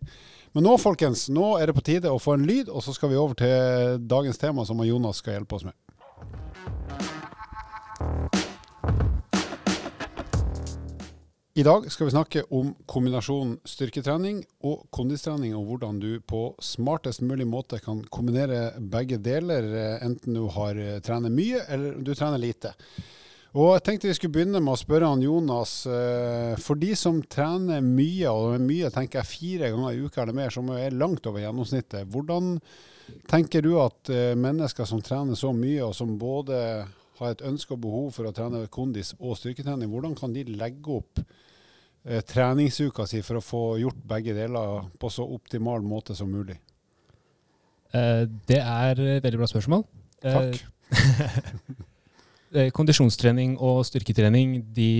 Men 0.53 0.65
nå, 0.65 0.77
folkens, 0.81 1.27
nå 1.33 1.55
er 1.59 1.69
det 1.69 1.77
på 1.77 1.85
tide 1.85 2.09
å 2.09 2.21
få 2.21 2.37
en 2.37 2.47
lyd, 2.49 2.71
og 2.73 2.81
så 2.85 2.93
skal 2.95 3.11
vi 3.11 3.19
over 3.21 3.37
til 3.37 4.01
dagens 4.09 4.41
tema, 4.41 4.65
som 4.65 4.81
Jonas 4.85 5.21
skal 5.21 5.37
hjelpe 5.37 5.59
oss 5.59 5.67
med. 5.67 5.77
I 11.59 11.63
dag 11.63 11.91
skal 11.91 12.07
vi 12.07 12.11
snakke 12.13 12.41
om 12.55 12.69
kombinasjonen 12.87 13.57
styrketrening 13.67 14.37
og 14.63 14.85
kondistrening, 14.95 15.51
og 15.57 15.65
hvordan 15.67 15.97
du 15.99 16.21
på 16.23 16.53
smartest 16.63 17.19
mulig 17.25 17.43
måte 17.51 17.81
kan 17.83 17.99
kombinere 18.07 18.77
begge 18.79 19.17
deler, 19.19 19.65
eh, 19.67 20.05
enten 20.05 20.37
du 20.37 20.45
har 20.55 20.77
eh, 20.79 21.01
trener 21.03 21.33
mye 21.33 21.65
eller 21.67 21.97
du 21.99 22.13
trener 22.13 22.39
lite. 22.39 22.71
Og 23.59 23.73
jeg 23.73 23.83
tenkte 23.89 24.07
vi 24.07 24.13
skulle 24.15 24.37
begynne 24.37 24.61
med 24.63 24.71
å 24.71 24.79
spørre 24.79 25.09
han 25.11 25.25
Jonas. 25.25 25.73
eh, 25.83 26.53
For 26.63 26.79
de 26.79 26.93
som 26.95 27.19
trener 27.27 27.83
mye, 27.83 28.31
og 28.31 28.63
mye 28.63 28.93
tenker 28.95 29.19
jeg 29.19 29.31
fire 29.33 29.73
ganger 29.73 29.91
i 29.91 30.05
uka 30.05 30.23
eller 30.23 30.39
mer, 30.39 30.55
som 30.55 30.71
er 30.77 30.95
langt 30.95 31.27
over 31.27 31.43
gjennomsnittet, 31.43 32.07
hvordan 32.07 32.55
tenker 33.27 33.67
du 33.67 33.73
at 33.81 34.13
mennesker 34.37 34.87
som 34.87 35.03
trener 35.03 35.35
så 35.35 35.51
mye, 35.51 35.83
og 35.83 35.91
som 35.97 36.15
både 36.21 36.85
har 37.19 37.35
et 37.35 37.45
ønske 37.51 37.75
og 37.75 37.83
behov 37.83 38.09
for 38.15 38.29
å 38.29 38.31
trene 38.31 38.63
kondis 38.71 39.11
og 39.19 39.35
styrketrening, 39.35 39.91
hvordan 39.91 40.15
kan 40.15 40.31
de 40.31 40.47
legge 40.55 40.95
opp 41.01 41.19
eh, 42.05 42.21
treningsuka 42.25 43.05
si 43.09 43.21
for 43.25 43.39
å 43.39 43.43
få 43.43 43.63
gjort 43.81 44.01
begge 44.09 44.35
deler 44.37 44.87
på 44.99 45.11
så 45.13 45.25
optimal 45.25 45.83
måte 45.85 46.15
som 46.17 46.31
mulig? 46.31 46.57
Eh, 47.93 48.25
det 48.49 48.59
er 48.61 48.99
et 49.17 49.23
veldig 49.25 49.41
bra 49.41 49.49
spørsmål. 49.49 49.85
Eh, 50.23 50.35
Takk. 50.35 50.59
Kondisjonstrening 52.77 53.59
og 53.61 53.83
styrketrening 53.85 54.55
de 54.73 54.91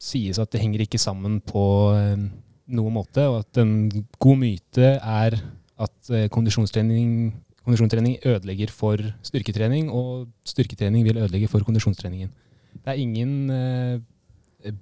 sies 0.00 0.38
at 0.40 0.54
det 0.54 0.62
henger 0.62 0.86
ikke 0.86 1.00
sammen 1.00 1.42
på 1.44 1.64
noen 1.92 2.94
måte, 2.94 3.26
og 3.28 3.42
at 3.42 3.60
en 3.60 3.90
god 4.16 4.40
myte 4.40 4.94
er 4.96 5.36
at 5.76 6.10
kondisjonstrening, 6.32 7.34
kondisjonstrening 7.60 8.16
ødelegger 8.24 8.72
for 8.72 9.04
styrketrening, 9.26 9.90
og 9.92 10.30
styrketrening 10.48 11.04
vil 11.04 11.20
ødelegge 11.26 11.52
for 11.52 11.60
kondisjonstreningen. 11.66 12.32
Det 12.72 12.94
er 12.94 13.04
ingen 13.04 13.36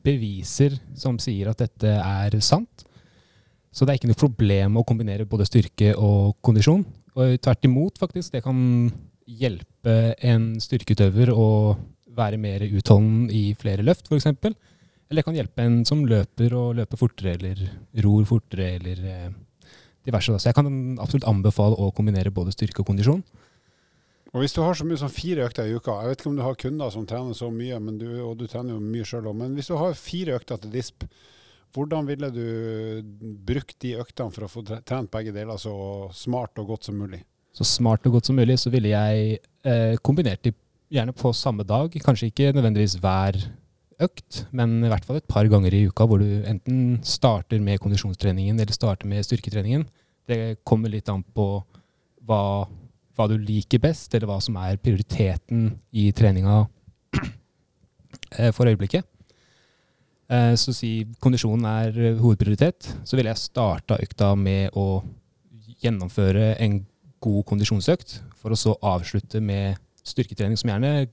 beviser 0.04 0.76
som 0.98 1.18
sier 1.22 1.50
at 1.50 1.62
dette 1.64 1.96
er 1.98 2.36
sant. 2.44 2.84
Så 3.74 3.84
det 3.84 3.94
er 3.94 3.98
ikke 3.98 4.12
noe 4.12 4.20
problem 4.20 4.78
å 4.78 4.84
kombinere 4.86 5.26
både 5.26 5.46
styrke 5.48 5.94
og 5.98 6.36
kondisjon. 6.44 6.84
Og 7.14 7.38
tvert 7.42 7.66
imot, 7.66 7.98
faktisk. 7.98 8.32
Det 8.34 8.42
kan 8.44 8.58
hjelpe 9.26 10.14
en 10.22 10.52
styrkeutøver 10.62 11.32
å 11.34 11.48
være 12.14 12.38
mer 12.38 12.62
utholden 12.68 13.26
i 13.34 13.48
flere 13.58 13.82
løft, 13.86 14.10
f.eks. 14.10 14.28
Eller 14.30 15.20
det 15.20 15.24
kan 15.26 15.36
hjelpe 15.36 15.64
en 15.64 15.80
som 15.86 16.04
løper 16.08 16.54
og 16.56 16.76
løper 16.78 17.00
fortere, 17.00 17.34
eller 17.34 17.64
ror 18.04 18.24
fortere, 18.28 18.76
eller 18.78 19.02
eh, 19.10 19.32
diverse. 20.06 20.38
Så 20.38 20.50
jeg 20.50 20.56
kan 20.56 20.70
absolutt 21.02 21.26
anbefale 21.28 21.78
å 21.78 21.90
kombinere 21.96 22.32
både 22.34 22.54
styrke 22.54 22.82
og 22.82 22.88
kondisjon. 22.92 23.24
Og 24.34 24.42
hvis 24.42 24.54
du 24.56 24.60
har 24.64 24.74
så 24.74 24.82
mye 24.86 24.98
som 24.98 25.12
fire 25.14 25.44
økter 25.46 25.68
i 25.70 25.76
uka, 25.78 25.94
jeg 26.02 26.10
vet 26.10 26.22
ikke 26.22 26.30
om 26.32 26.38
du 26.40 26.42
har 26.42 26.56
kunder 26.58 26.90
som 26.90 27.04
trener 27.06 27.36
så 27.38 27.52
mye, 27.54 27.78
du, 28.00 28.08
og 28.26 28.32
du 28.40 28.48
trener 28.50 28.74
jo 28.74 28.80
mye 28.82 29.06
sjøl 29.06 29.28
òg, 29.30 29.36
men 29.38 29.54
hvis 29.54 29.70
du 29.70 29.76
har 29.78 29.94
fire 29.94 30.34
økter 30.40 30.58
til 30.64 30.72
disp, 30.74 31.06
hvordan 31.74 32.06
ville 32.06 32.30
du 32.34 32.42
brukt 33.46 33.76
de 33.82 33.94
øktene 34.02 34.34
for 34.34 34.46
å 34.46 34.50
få 34.50 34.62
tre- 34.66 34.80
trent 34.86 35.10
begge 35.14 35.32
deler 35.34 35.58
så 35.58 35.74
smart 36.14 36.58
og 36.62 36.72
godt 36.74 36.88
som 36.90 36.98
mulig? 36.98 37.22
Så 37.54 37.66
smart 37.66 38.06
og 38.06 38.16
godt 38.16 38.26
som 38.30 38.38
mulig 38.38 38.58
så 38.58 38.70
ville 38.74 38.90
jeg 38.90 39.38
eh, 39.66 39.94
kombinert 40.02 40.42
de 40.42 40.52
gjerne 40.94 41.14
på 41.14 41.30
samme 41.34 41.62
dag. 41.66 41.94
Kanskje 42.02 42.30
ikke 42.32 42.50
nødvendigvis 42.54 42.96
hver 43.02 43.38
økt, 44.02 44.44
men 44.50 44.80
i 44.82 44.90
hvert 44.90 45.06
fall 45.06 45.20
et 45.20 45.30
par 45.30 45.46
ganger 45.50 45.74
i 45.78 45.84
uka 45.86 46.06
hvor 46.10 46.18
du 46.22 46.42
enten 46.50 46.98
starter 47.06 47.62
med 47.62 47.78
kondisjonstreningen 47.82 48.58
eller 48.58 48.74
starter 48.74 49.06
med 49.10 49.22
styrketreningen. 49.26 49.86
Det 50.26 50.40
kommer 50.66 50.90
litt 50.90 51.10
an 51.12 51.22
på 51.34 51.46
hva, 52.26 52.66
hva 53.14 53.28
du 53.30 53.36
liker 53.38 53.82
best, 53.82 54.14
eller 54.14 54.28
hva 54.30 54.40
som 54.42 54.56
er 54.58 54.78
prioriteten 54.82 55.68
i 55.94 56.08
treninga 56.16 56.64
eh, 58.38 58.50
for 58.54 58.66
øyeblikket. 58.70 59.06
Eh, 60.30 60.54
Så 60.56 60.72
si 60.74 61.04
kondisjonen 61.22 61.66
er 61.68 61.98
eh, 61.98 62.18
hovedprioritet, 62.20 62.90
så 63.04 63.16
ville 63.16 63.30
jeg 63.30 63.44
starta 63.44 64.00
økta 64.02 64.32
med 64.38 64.74
å 64.74 65.02
gjennomføre 65.84 66.54
en 66.64 66.80
god 67.24 67.44
kondisjonsøkt, 67.48 68.18
for 68.40 68.52
å 68.52 68.58
så 68.58 68.74
avslutte 68.84 69.40
med 69.40 69.78
styrketrening, 70.04 70.58
som 70.60 70.72
gjerne 70.72 71.06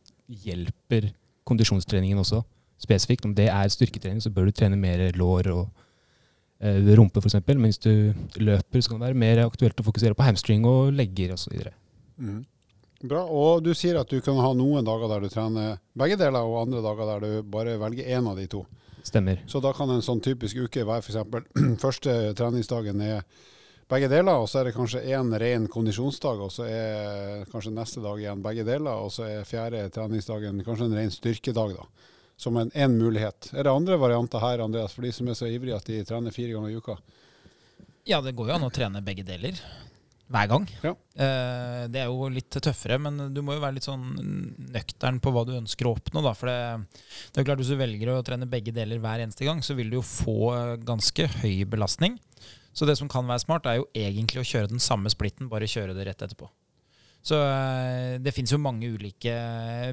hjelper 0.43 1.11
kondisjonstreningen 1.47 2.19
også, 2.19 2.41
spesifikt. 2.81 3.25
Om 3.27 3.35
det 3.35 3.47
er 3.51 3.71
styrketrening, 3.71 4.21
så 4.23 4.31
bør 4.33 4.49
du 4.49 4.55
trene 4.55 4.79
mer 4.79 5.03
lår 5.15 5.51
og 5.53 5.67
eh, 6.63 6.91
rumpe, 6.97 7.21
f.eks. 7.23 7.39
Men 7.47 7.67
hvis 7.67 7.79
du 7.83 8.13
løper, 8.39 8.81
så 8.81 8.91
kan 8.91 8.99
det 8.99 9.09
være 9.09 9.21
mer 9.23 9.43
aktuelt 9.45 9.79
å 9.79 9.87
fokusere 9.87 10.17
på 10.17 10.27
hamstring 10.27 10.65
og 10.67 10.91
legger 10.95 11.35
osv. 11.35 11.55
Mhm. 12.21 12.41
Bra. 13.01 13.23
Og 13.25 13.63
du 13.65 13.71
sier 13.73 13.97
at 13.97 14.11
du 14.11 14.19
kan 14.21 14.37
ha 14.37 14.51
noen 14.53 14.85
dager 14.85 15.09
der 15.09 15.23
du 15.23 15.31
trener 15.33 15.79
begge 15.97 16.19
deler, 16.21 16.45
og 16.45 16.67
andre 16.67 16.83
dager 16.85 17.07
der 17.09 17.23
du 17.25 17.47
bare 17.49 17.79
velger 17.81 18.11
én 18.13 18.29
av 18.29 18.37
de 18.37 18.45
to. 18.51 18.61
Stemmer. 19.01 19.41
Så 19.49 19.59
da 19.63 19.71
kan 19.73 19.89
en 19.89 20.03
sånn 20.05 20.21
typisk 20.21 20.59
uke 20.67 20.85
være 20.85 21.01
f.eks. 21.01 21.17
første 21.85 22.13
treningsdagen 22.37 23.01
er 23.01 23.23
begge 23.91 24.07
deler, 24.11 24.37
og 24.37 24.47
så 24.47 24.61
er 24.61 24.69
det 24.69 24.75
kanskje 24.75 25.01
én 25.17 25.33
ren 25.41 25.65
kondisjonsdag, 25.71 26.45
og 26.45 26.53
så 26.53 26.67
er 26.69 27.49
kanskje 27.51 27.73
neste 27.75 28.03
dag 28.05 28.21
igjen 28.21 28.43
begge 28.45 28.63
deler, 28.69 29.01
og 29.01 29.09
så 29.11 29.25
er 29.27 29.49
fjerde 29.49 29.87
treningsdagen 29.91 30.61
kanskje 30.63 30.87
en 30.87 30.97
ren 31.01 31.11
styrkedag, 31.11 31.75
da. 31.81 31.89
Som 32.41 32.55
en, 32.57 32.71
en 32.73 32.93
mulighet. 32.97 33.51
Er 33.53 33.67
det 33.67 33.73
andre 33.73 33.97
varianter 34.01 34.41
her, 34.41 34.63
Andreas, 34.63 34.95
for 34.95 35.05
de 35.05 35.11
som 35.13 35.27
er 35.29 35.35
så 35.37 35.49
ivrige 35.49 35.77
at 35.77 35.89
de 35.89 35.99
trener 36.07 36.33
fire 36.33 36.55
ganger 36.55 36.71
i 36.71 36.77
uka? 36.77 36.95
Ja, 38.09 38.21
det 38.21 38.33
går 38.37 38.49
jo 38.49 38.55
an 38.55 38.65
å 38.65 38.71
trene 38.73 39.03
begge 39.05 39.25
deler. 39.27 39.59
Hver 40.31 40.47
gang. 40.47 40.65
Ja. 40.83 40.93
Eh, 41.11 41.83
det 41.91 42.01
er 42.01 42.07
jo 42.07 42.29
litt 42.31 42.55
tøffere, 42.63 42.97
men 43.01 43.33
du 43.35 43.41
må 43.43 43.57
jo 43.57 43.63
være 43.63 43.75
litt 43.77 43.87
sånn 43.87 44.05
nøktern 44.71 45.19
på 45.23 45.33
hva 45.35 45.43
du 45.47 45.53
ønsker 45.57 45.89
å 45.89 45.95
oppnå. 45.97 46.23
Da. 46.23 46.33
For 46.37 46.47
det, 46.47 47.03
det 47.33 47.41
er 47.41 47.47
klart 47.49 47.61
Hvis 47.61 47.73
du 47.73 47.79
velger 47.79 48.13
å 48.13 48.21
trene 48.25 48.49
begge 48.49 48.73
deler 48.75 49.01
hver 49.03 49.23
eneste 49.25 49.47
gang, 49.47 49.59
så 49.65 49.75
vil 49.77 49.91
du 49.91 49.99
jo 49.99 50.05
få 50.07 50.53
eh, 50.55 50.77
ganske 50.87 51.27
høy 51.41 51.65
belastning. 51.67 52.17
Så 52.71 52.87
det 52.87 52.95
som 52.99 53.11
kan 53.11 53.27
være 53.27 53.43
smart, 53.43 53.67
er 53.67 53.81
jo 53.81 53.89
egentlig 53.97 54.39
å 54.43 54.47
kjøre 54.47 54.71
den 54.71 54.83
samme 54.83 55.11
splitten, 55.11 55.51
bare 55.51 55.67
kjøre 55.67 55.97
det 55.97 56.07
rett 56.07 56.23
etterpå. 56.23 56.47
Så 57.27 57.37
eh, 57.37 58.15
det 58.23 58.31
finnes 58.33 58.55
jo 58.55 58.61
mange 58.63 58.87
ulike 58.87 59.35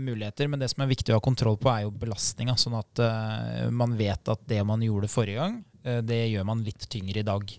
muligheter, 0.01 0.47
men 0.49 0.63
det 0.63 0.71
som 0.71 0.85
er 0.85 0.93
viktig 0.93 1.13
å 1.13 1.19
ha 1.19 1.25
kontroll 1.25 1.59
på, 1.59 1.73
er 1.75 1.89
jo 1.89 1.97
belastninga. 1.99 2.55
Sånn 2.61 2.79
at 2.79 3.03
man 3.75 3.99
vet 3.99 4.31
at 4.31 4.47
det 4.47 4.63
man 4.67 4.87
gjorde 4.87 5.11
forrige 5.11 5.43
gang, 5.43 5.65
det 6.07 6.29
gjør 6.29 6.47
man 6.47 6.63
litt 6.63 6.87
tyngre 6.91 7.25
i 7.25 7.27
dag. 7.27 7.59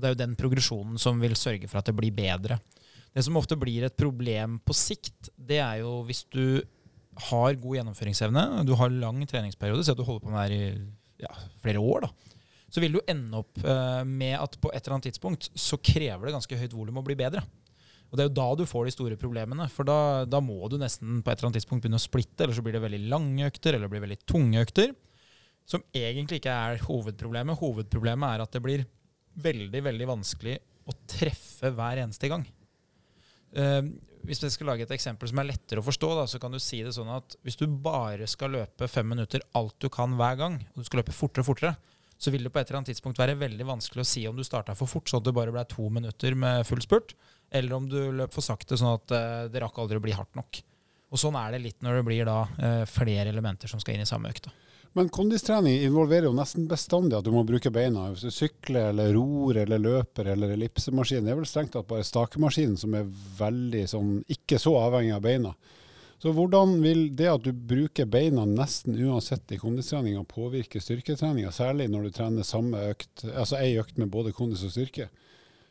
Og 0.00 0.02
det 0.02 0.08
er 0.08 0.16
jo 0.16 0.22
den 0.22 0.36
progresjonen 0.40 0.96
som 1.00 1.20
vil 1.20 1.36
sørge 1.36 1.68
for 1.68 1.82
at 1.82 1.90
det 1.90 1.96
blir 1.98 2.14
bedre. 2.16 2.56
Det 3.12 3.24
som 3.26 3.36
ofte 3.36 3.58
blir 3.60 3.84
et 3.84 3.98
problem 3.98 4.56
på 4.64 4.76
sikt, 4.76 5.28
det 5.36 5.60
er 5.60 5.82
jo 5.82 6.00
hvis 6.08 6.24
du 6.32 6.62
har 7.30 7.60
god 7.60 7.76
gjennomføringsevne, 7.76 8.64
du 8.64 8.72
har 8.80 8.92
lang 8.94 9.20
treningsperiode, 9.28 9.84
si 9.84 9.92
at 9.92 9.98
du 9.98 10.06
holder 10.06 10.24
på 10.24 10.32
med 10.32 10.40
det 10.40 10.44
her 10.46 10.56
i 10.56 11.24
ja, 11.26 11.32
flere 11.60 11.82
år, 11.84 12.06
da 12.06 12.30
så 12.70 12.82
vil 12.82 12.94
du 12.94 13.00
ende 13.10 13.40
opp 13.40 13.58
eh, 13.66 14.02
med 14.06 14.36
at 14.38 14.54
på 14.62 14.70
et 14.70 14.78
eller 14.78 14.96
annet 14.96 15.10
tidspunkt 15.10 15.50
så 15.58 15.78
krever 15.82 16.28
det 16.28 16.36
ganske 16.36 16.58
høyt 16.60 16.76
volum 16.76 17.00
å 17.00 17.06
bli 17.06 17.16
bedre. 17.18 17.42
Og 18.10 18.18
Det 18.18 18.24
er 18.24 18.28
jo 18.28 18.38
da 18.38 18.46
du 18.58 18.64
får 18.66 18.86
de 18.86 18.94
store 18.94 19.18
problemene. 19.18 19.68
For 19.70 19.86
da, 19.86 20.26
da 20.26 20.40
må 20.42 20.58
du 20.70 20.76
nesten 20.80 21.20
på 21.22 21.30
et 21.30 21.38
eller 21.38 21.50
annet 21.50 21.60
tidspunkt 21.60 21.84
begynne 21.84 21.98
å 22.00 22.02
splitte, 22.02 22.42
eller 22.42 22.56
så 22.56 22.62
blir 22.66 22.74
det 22.74 22.82
veldig 22.82 23.04
lange 23.10 23.46
økter, 23.46 23.74
eller 23.74 23.86
det 23.86 23.94
blir 23.94 24.06
veldig 24.06 24.20
tunge 24.26 24.64
økter. 24.64 24.94
Som 25.70 25.84
egentlig 25.94 26.40
ikke 26.40 26.54
er 26.54 26.82
hovedproblemet. 26.88 27.60
Hovedproblemet 27.60 28.34
er 28.34 28.42
at 28.42 28.56
det 28.56 28.62
blir 28.64 28.82
veldig, 29.34 29.82
veldig 29.86 30.08
vanskelig 30.10 30.56
å 30.88 30.94
treffe 31.08 31.70
hver 31.76 32.02
eneste 32.02 32.30
gang. 32.30 32.46
Eh, 33.54 33.82
hvis 34.26 34.42
jeg 34.44 34.52
skal 34.52 34.68
lage 34.72 34.84
et 34.84 34.92
eksempel 34.94 35.30
som 35.30 35.40
er 35.40 35.48
lettere 35.48 35.80
å 35.80 35.86
forstå, 35.86 36.10
da, 36.18 36.26
så 36.28 36.40
kan 36.42 36.52
du 36.52 36.60
si 36.62 36.82
det 36.84 36.92
sånn 36.96 37.08
at 37.12 37.38
hvis 37.46 37.58
du 37.60 37.66
bare 37.70 38.28
skal 38.28 38.52
løpe 38.56 38.88
fem 38.90 39.08
minutter 39.08 39.44
alt 39.56 39.78
du 39.80 39.88
kan 39.92 40.16
hver 40.18 40.36
gang, 40.40 40.58
og 40.74 40.82
du 40.82 40.88
skal 40.88 41.02
løpe 41.02 41.16
fortere 41.16 41.44
og 41.44 41.50
fortere, 41.52 41.74
så 42.20 42.32
vil 42.32 42.44
det 42.44 42.52
på 42.52 42.60
et 42.60 42.68
eller 42.68 42.82
annet 42.82 42.90
tidspunkt 42.92 43.20
være 43.20 43.38
veldig 43.40 43.64
vanskelig 43.64 44.04
å 44.04 44.08
si 44.08 44.26
om 44.28 44.36
du 44.36 44.44
starta 44.44 44.74
for 44.76 44.90
fort, 44.90 45.08
sånn 45.08 45.22
at 45.22 45.28
det 45.30 45.36
bare 45.36 45.54
ble 45.54 45.64
to 45.70 45.86
minutter 45.88 46.36
med 46.36 46.66
full 46.68 46.82
spurt, 46.84 47.14
eller 47.50 47.78
om 47.78 47.86
du 47.88 47.96
løp 48.12 48.34
for 48.34 48.44
sakte, 48.44 48.76
sånn 48.76 48.98
at 48.98 49.14
eh, 49.16 49.46
det 49.52 49.62
rakk 49.64 49.80
aldri 49.80 49.98
å 49.98 50.04
bli 50.04 50.16
hardt 50.16 50.36
nok. 50.38 50.60
Og 51.10 51.18
Sånn 51.18 51.38
er 51.40 51.56
det 51.56 51.64
litt 51.64 51.80
når 51.82 51.98
det 51.98 52.02
blir 52.06 52.28
da 52.28 52.42
eh, 52.60 52.82
flere 52.86 53.32
elementer 53.32 53.72
som 53.72 53.80
skal 53.82 53.96
inn 53.96 54.04
i 54.04 54.08
samme 54.08 54.30
økt. 54.30 54.46
da. 54.46 54.69
Men 54.92 55.08
kondistrening 55.08 55.84
involverer 55.84 56.26
jo 56.26 56.34
nesten 56.34 56.66
bestandig 56.70 57.14
at 57.14 57.26
du 57.26 57.30
må 57.30 57.44
bruke 57.46 57.70
beina. 57.70 58.08
Hvis 58.10 58.24
du 58.26 58.34
sykler 58.34 58.88
eller 58.90 59.12
ror 59.14 59.60
eller 59.62 59.78
løper 59.78 60.32
eller 60.32 60.56
ellipsemaskin, 60.56 61.22
det 61.22 61.30
er 61.30 61.38
vel 61.38 61.46
strengt 61.46 61.76
tatt 61.76 61.86
bare 61.90 62.06
stakemaskinen 62.06 62.74
som 62.80 62.96
er 62.98 63.06
veldig 63.38 63.84
sånn 63.92 64.16
ikke 64.34 64.58
så 64.58 64.74
avhengig 64.80 65.14
av 65.14 65.22
beina. 65.28 65.54
Så 66.20 66.34
hvordan 66.36 66.74
vil 66.82 67.06
det 67.16 67.30
at 67.30 67.46
du 67.46 67.54
bruker 67.54 68.10
beina 68.10 68.42
nesten 68.44 68.98
uansett 68.98 69.54
i 69.54 69.60
kondistreninga 69.62 70.26
påvirke 70.28 70.82
styrketreninga, 70.82 71.54
særlig 71.54 71.86
når 71.88 72.08
du 72.08 72.16
trener 72.18 72.44
samme 72.44 72.82
økt, 72.90 73.24
altså 73.30 73.56
ei 73.62 73.78
økt 73.80 73.96
med 73.96 74.10
både 74.12 74.34
kondis 74.36 74.66
og 74.66 74.74
styrke? 74.74 75.06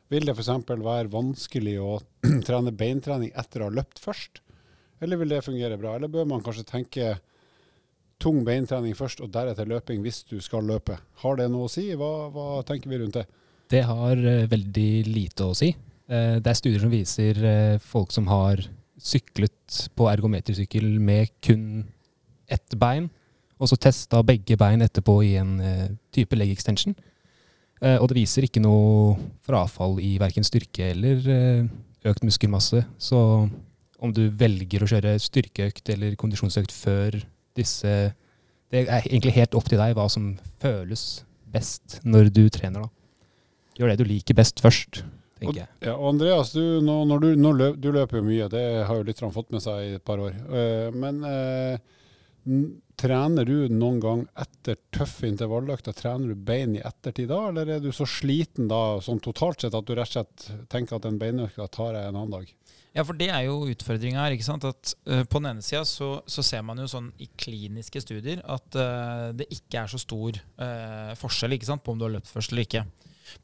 Vil 0.10 0.26
det 0.26 0.34
f.eks. 0.34 0.50
være 0.72 1.12
vanskelig 1.14 1.76
å 1.84 2.00
trene 2.48 2.74
beintrening 2.74 3.36
etter 3.38 3.62
å 3.62 3.68
ha 3.68 3.76
løpt 3.82 4.02
først? 4.02 4.42
Eller 5.04 5.20
vil 5.20 5.36
det 5.36 5.44
fungere 5.46 5.78
bra? 5.78 6.00
Eller 6.00 6.10
bør 6.10 6.26
man 6.32 6.42
kanskje 6.42 6.66
tenke 6.72 7.12
tung 8.20 8.42
beintrening 8.48 8.96
først, 8.98 9.22
og 9.24 9.32
deretter 9.34 9.68
løping 9.70 10.02
hvis 10.04 10.24
du 10.30 10.40
skal 10.44 10.66
løpe? 10.68 10.98
Har 11.24 11.40
det 11.40 11.50
noe 11.52 11.68
å 11.68 11.72
si? 11.72 11.88
Hva, 11.98 12.30
hva 12.34 12.64
tenker 12.68 12.92
vi 12.92 13.00
rundt 13.02 13.20
det? 13.20 13.26
Det 13.70 13.84
har 13.86 14.18
uh, 14.18 14.50
veldig 14.50 14.90
lite 15.08 15.46
å 15.46 15.56
si. 15.58 15.72
Uh, 16.10 16.40
det 16.42 16.50
er 16.52 16.58
studier 16.58 16.84
som 16.84 16.92
viser 16.94 17.40
uh, 17.44 17.78
folk 17.84 18.14
som 18.16 18.28
har 18.32 18.64
syklet 19.00 19.84
på 19.96 20.10
ergometersykkel 20.12 20.88
med 21.00 21.32
kun 21.46 21.86
ett 22.50 22.76
bein, 22.82 23.08
og 23.60 23.70
så 23.70 23.78
testa 23.80 24.24
begge 24.26 24.58
bein 24.60 24.82
etterpå 24.84 25.20
i 25.24 25.36
en 25.40 25.54
type 26.16 26.36
leg 26.36 26.52
extension. 26.52 26.96
Og 27.84 28.06
det 28.10 28.16
viser 28.18 28.48
ikke 28.48 28.64
noe 28.64 29.14
frafall 29.46 30.00
i 30.04 30.14
verken 30.20 30.48
styrke 30.48 30.90
eller 30.96 31.28
økt 32.08 32.24
muskelmasse. 32.28 32.82
Så 33.00 33.20
om 34.00 34.16
du 34.16 34.22
velger 34.32 34.84
å 34.84 34.90
kjøre 34.90 35.14
styrkeøkt 35.20 35.92
eller 35.92 36.16
kondisjonsøkt 36.20 36.74
før 36.76 37.20
disse 37.58 38.14
Det 38.70 38.84
er 38.86 39.02
egentlig 39.08 39.34
helt 39.34 39.56
opp 39.58 39.70
til 39.70 39.80
deg 39.82 39.96
hva 39.98 40.06
som 40.14 40.36
føles 40.62 41.24
best 41.50 42.00
når 42.06 42.30
du 42.30 42.44
trener. 42.54 42.84
da. 42.86 42.90
Gjør 43.80 43.90
det 43.94 43.98
du 43.98 44.10
liker 44.12 44.36
best 44.38 44.60
først, 44.62 45.00
Og, 45.02 45.40
tenker 45.40 45.62
jeg. 45.64 45.70
ja, 45.88 45.96
og 45.96 46.12
Andreas, 46.12 46.52
du, 46.54 46.82
nå, 46.84 47.00
når 47.10 47.20
du, 47.24 47.30
nå 47.40 47.52
løp, 47.56 47.80
du 47.82 47.90
løper 47.96 48.20
jo 48.20 48.28
mye, 48.28 48.50
det 48.52 48.62
har 48.86 49.00
jo 49.00 49.08
lytterne 49.08 49.34
fått 49.34 49.50
med 49.56 49.64
seg 49.64 49.80
i 49.88 49.96
et 49.98 50.04
par 50.06 50.20
år. 50.22 50.36
Eh, 50.36 50.92
men 50.94 51.24
eh, 51.26 51.80
trener 53.00 53.46
du 53.48 53.70
noen 53.72 54.00
gang 54.04 54.22
etter 54.38 54.78
tøffe 54.94 55.26
intervalløkter, 55.30 55.96
trener 55.96 56.34
du 56.34 56.36
bein 56.36 56.76
i 56.76 56.84
ettertid 56.86 57.30
da, 57.32 57.48
eller 57.50 57.72
er 57.78 57.82
du 57.84 57.90
så 57.96 58.06
sliten 58.10 58.68
da, 58.70 59.00
sånn 59.02 59.22
totalt 59.24 59.64
sett, 59.64 59.74
at 59.74 59.88
du 59.88 59.96
rett 59.96 60.12
og 60.12 60.18
slett 60.20 60.70
tenker 60.70 61.00
at 61.00 61.08
den 61.08 61.18
beinøkta 61.22 61.68
tar 61.72 61.96
jeg 61.96 62.10
en 62.12 62.20
annen 62.20 62.36
dag? 62.38 62.54
Ja, 63.00 63.06
for 63.08 63.16
det 63.16 63.30
er 63.32 63.46
jo 63.48 63.62
utfordringa 63.72 64.26
her. 64.26 64.34
ikke 64.36 64.48
sant? 64.48 64.66
At 64.68 64.94
uh, 65.08 65.24
På 65.24 65.40
den 65.40 65.54
ene 65.54 65.64
sida 65.64 65.86
så, 65.88 66.18
så 66.28 66.44
ser 66.44 66.66
man 66.68 66.82
jo 66.82 66.88
sånn 66.92 67.08
i 67.24 67.30
kliniske 67.40 68.02
studier 68.04 68.42
at 68.44 68.76
uh, 68.76 69.30
det 69.40 69.48
ikke 69.56 69.86
er 69.86 69.92
så 69.92 70.02
stor 70.02 70.36
uh, 70.60 71.14
forskjell 71.20 71.56
ikke 71.56 71.70
sant, 71.70 71.86
på 71.86 71.96
om 71.96 72.02
du 72.02 72.10
har 72.10 72.18
løpt 72.18 72.32
først 72.32 72.52
eller 72.52 72.68
ikke. 72.68 72.84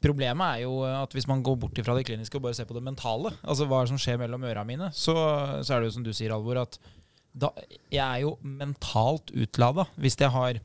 Problemet 0.02 0.58
er 0.58 0.66
jo 0.66 0.82
at 0.84 1.12
hvis 1.14 1.28
man 1.30 1.44
går 1.46 1.56
bort 1.62 1.80
fra 1.86 1.94
det 1.96 2.04
kliniske 2.08 2.36
og 2.36 2.44
bare 2.44 2.58
ser 2.58 2.68
på 2.68 2.76
det 2.76 2.82
mentale, 2.84 3.30
altså 3.46 3.68
hva 3.70 3.84
som 3.88 4.00
skjer 4.02 4.18
mellom 4.20 4.44
øra 4.44 4.64
mine, 4.66 4.90
så, 4.92 5.14
så 5.62 5.76
er 5.76 5.80
det 5.80 5.88
jo 5.88 5.94
som 5.94 6.04
du 6.04 6.10
sier, 6.10 6.34
Alvor, 6.34 6.58
at 6.64 6.76
da, 7.36 7.52
jeg 7.92 8.02
er 8.02 8.24
jo 8.24 8.34
mentalt 8.42 9.30
utlada 9.30 9.86
hvis 10.00 10.18
jeg 10.18 10.32
har 10.32 10.58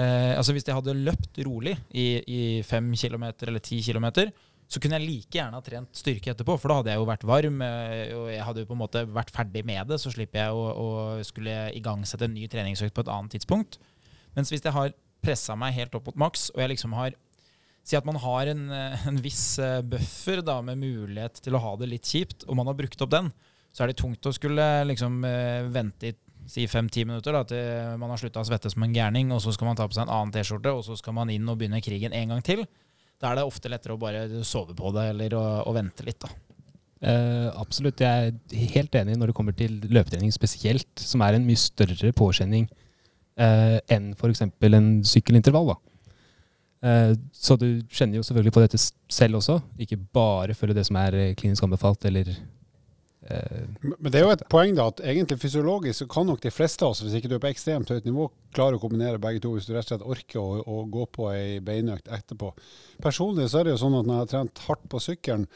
altså 0.00 0.52
hvis 0.54 0.68
jeg 0.68 0.76
hadde 0.76 0.92
løpt 0.94 1.40
rolig 1.46 1.72
i, 1.90 2.04
i 2.22 2.40
fem 2.62 2.92
kilometer 2.94 3.50
eller 3.50 3.62
ti 3.64 3.80
kilometer, 3.82 4.28
så 4.70 4.78
kunne 4.78 5.00
jeg 5.00 5.06
like 5.08 5.34
gjerne 5.34 5.58
ha 5.58 5.64
trent 5.66 5.98
styrke 5.98 6.30
etterpå, 6.30 6.54
for 6.60 6.70
da 6.70 6.76
hadde 6.78 6.92
jeg 6.92 7.00
jo 7.00 7.06
vært 7.08 7.24
varm, 7.26 7.62
eh, 7.66 8.12
og 8.14 8.28
jeg 8.30 8.44
hadde 8.46 8.62
jo 8.62 8.68
på 8.68 8.76
en 8.76 8.82
måte 8.84 9.02
vært 9.10 9.32
ferdig 9.34 9.64
med 9.66 9.90
det, 9.90 9.98
så 9.98 10.12
slipper 10.14 10.44
jeg 10.44 10.54
å, 10.54 10.66
å 10.70 10.90
skulle 11.26 11.56
igangsette 11.74 12.28
en 12.28 12.36
ny 12.36 12.46
treningsøkt 12.50 12.94
på 12.94 13.02
et 13.02 13.10
annet 13.10 13.34
tidspunkt. 13.34 13.80
Mens 14.36 14.52
hvis 14.52 14.62
jeg 14.62 14.74
har 14.76 14.94
pressa 15.24 15.56
meg 15.58 15.74
helt 15.74 15.96
opp 15.98 16.06
mot 16.06 16.22
maks, 16.28 16.52
og 16.54 16.62
jeg 16.64 16.76
liksom 16.76 16.96
har 16.98 17.18
Si 17.80 17.96
at 17.96 18.04
man 18.04 18.18
har 18.20 18.44
en, 18.50 18.66
eh, 18.76 19.04
en 19.08 19.16
viss 19.24 19.56
eh, 19.58 19.78
buffer 19.80 20.42
da, 20.44 20.58
med 20.62 20.78
mulighet 20.78 21.38
til 21.40 21.56
å 21.56 21.62
ha 21.64 21.70
det 21.80 21.88
litt 21.88 22.06
kjipt, 22.06 22.44
og 22.44 22.58
man 22.58 22.68
har 22.68 22.76
brukt 22.76 23.00
opp 23.02 23.10
den, 23.10 23.30
så 23.72 23.82
er 23.82 23.90
det 23.90 23.96
tungt 23.98 24.28
å 24.28 24.34
skulle 24.36 24.66
liksom 24.84 25.16
vente 25.72 26.10
i 26.10 26.12
si 26.50 26.66
fem-ti 26.68 27.06
minutter 27.08 27.34
da, 27.34 27.40
til 27.48 27.96
man 27.98 28.12
har 28.12 28.20
slutta 28.20 28.44
å 28.44 28.46
svette 28.46 28.70
som 28.70 28.84
en 28.84 28.94
gærning, 28.94 29.32
og 29.32 29.40
så 29.42 29.54
skal 29.56 29.70
man 29.70 29.80
ta 29.80 29.88
på 29.88 29.96
seg 29.96 30.04
en 30.04 30.12
annen 30.12 30.34
T-skjorte, 30.34 30.74
og 30.76 30.84
så 30.86 30.98
skal 31.00 31.16
man 31.16 31.32
inn 31.32 31.48
og 31.48 31.56
begynne 31.58 31.80
krigen 31.82 32.14
en 32.14 32.34
gang 32.34 32.44
til. 32.44 32.66
Da 33.20 33.30
er 33.30 33.40
det 33.40 33.48
ofte 33.48 33.70
lettere 33.72 33.96
å 33.96 34.00
bare 34.00 34.24
sove 34.48 34.76
på 34.76 34.92
det, 34.96 35.10
eller 35.12 35.36
å, 35.36 35.44
å 35.68 35.74
vente 35.76 36.06
litt, 36.06 36.20
da. 36.22 36.30
Uh, 37.00 37.48
absolutt. 37.60 38.00
Jeg 38.04 38.32
er 38.32 38.72
helt 38.74 38.96
enig 39.00 39.16
når 39.16 39.30
det 39.30 39.36
kommer 39.36 39.56
til 39.56 39.78
løpetrening 39.88 40.32
spesielt, 40.34 40.90
som 41.00 41.22
er 41.24 41.36
en 41.36 41.46
mye 41.46 41.60
større 41.60 42.12
påkjenning 42.16 42.66
uh, 43.40 43.78
enn 43.92 44.10
f.eks. 44.16 44.44
en 44.48 44.90
sykkelintervall. 45.08 45.74
Eh, 46.80 47.12
så 47.36 47.56
du 47.60 47.82
kjenner 47.92 48.16
jo 48.16 48.24
selvfølgelig 48.24 48.54
på 48.56 48.62
dette 48.64 48.78
selv 48.80 49.36
også, 49.40 49.58
ikke 49.84 49.98
bare 50.16 50.56
følge 50.56 50.78
det 50.78 50.86
som 50.88 50.96
er 50.96 51.34
klinisk 51.36 51.66
anbefalt 51.66 52.06
eller 52.08 52.30
Men 53.20 54.06
det 54.08 54.16
er 54.16 54.24
jo 54.24 54.32
et 54.32 54.46
poeng 54.48 54.72
da, 54.78 54.86
at 54.88 55.02
egentlig 55.04 55.36
fysiologisk 55.42 55.98
så 56.00 56.06
kan 56.08 56.24
nok 56.30 56.40
de 56.40 56.52
fleste 56.54 56.86
av 56.86 56.94
oss, 56.94 57.02
hvis 57.04 57.18
ikke 57.18 57.28
du 57.28 57.34
er 57.36 57.42
på 57.42 57.50
ekstremt 57.50 57.92
høyt 57.92 58.08
nivå, 58.08 58.30
klare 58.56 58.78
å 58.78 58.80
kombinere 58.80 59.20
begge 59.20 59.42
to 59.44 59.52
hvis 59.52 59.68
du 59.68 59.74
rett 59.74 59.84
og 59.84 59.92
slett 59.92 60.06
orker 60.14 60.40
å, 60.40 60.62
å 60.64 60.78
gå 60.90 61.04
på 61.12 61.28
ei 61.34 61.60
beinøkt 61.64 62.08
etterpå. 62.08 62.54
Personlig 63.04 63.50
så 63.52 63.60
er 63.60 63.68
det 63.68 63.76
jo 63.76 63.82
sånn 63.84 63.98
at 63.98 64.08
når 64.08 64.16
jeg 64.16 64.24
har 64.24 64.32
trent 64.32 64.64
hardt 64.66 64.88
på 64.90 65.02
sykkelen, 65.04 65.46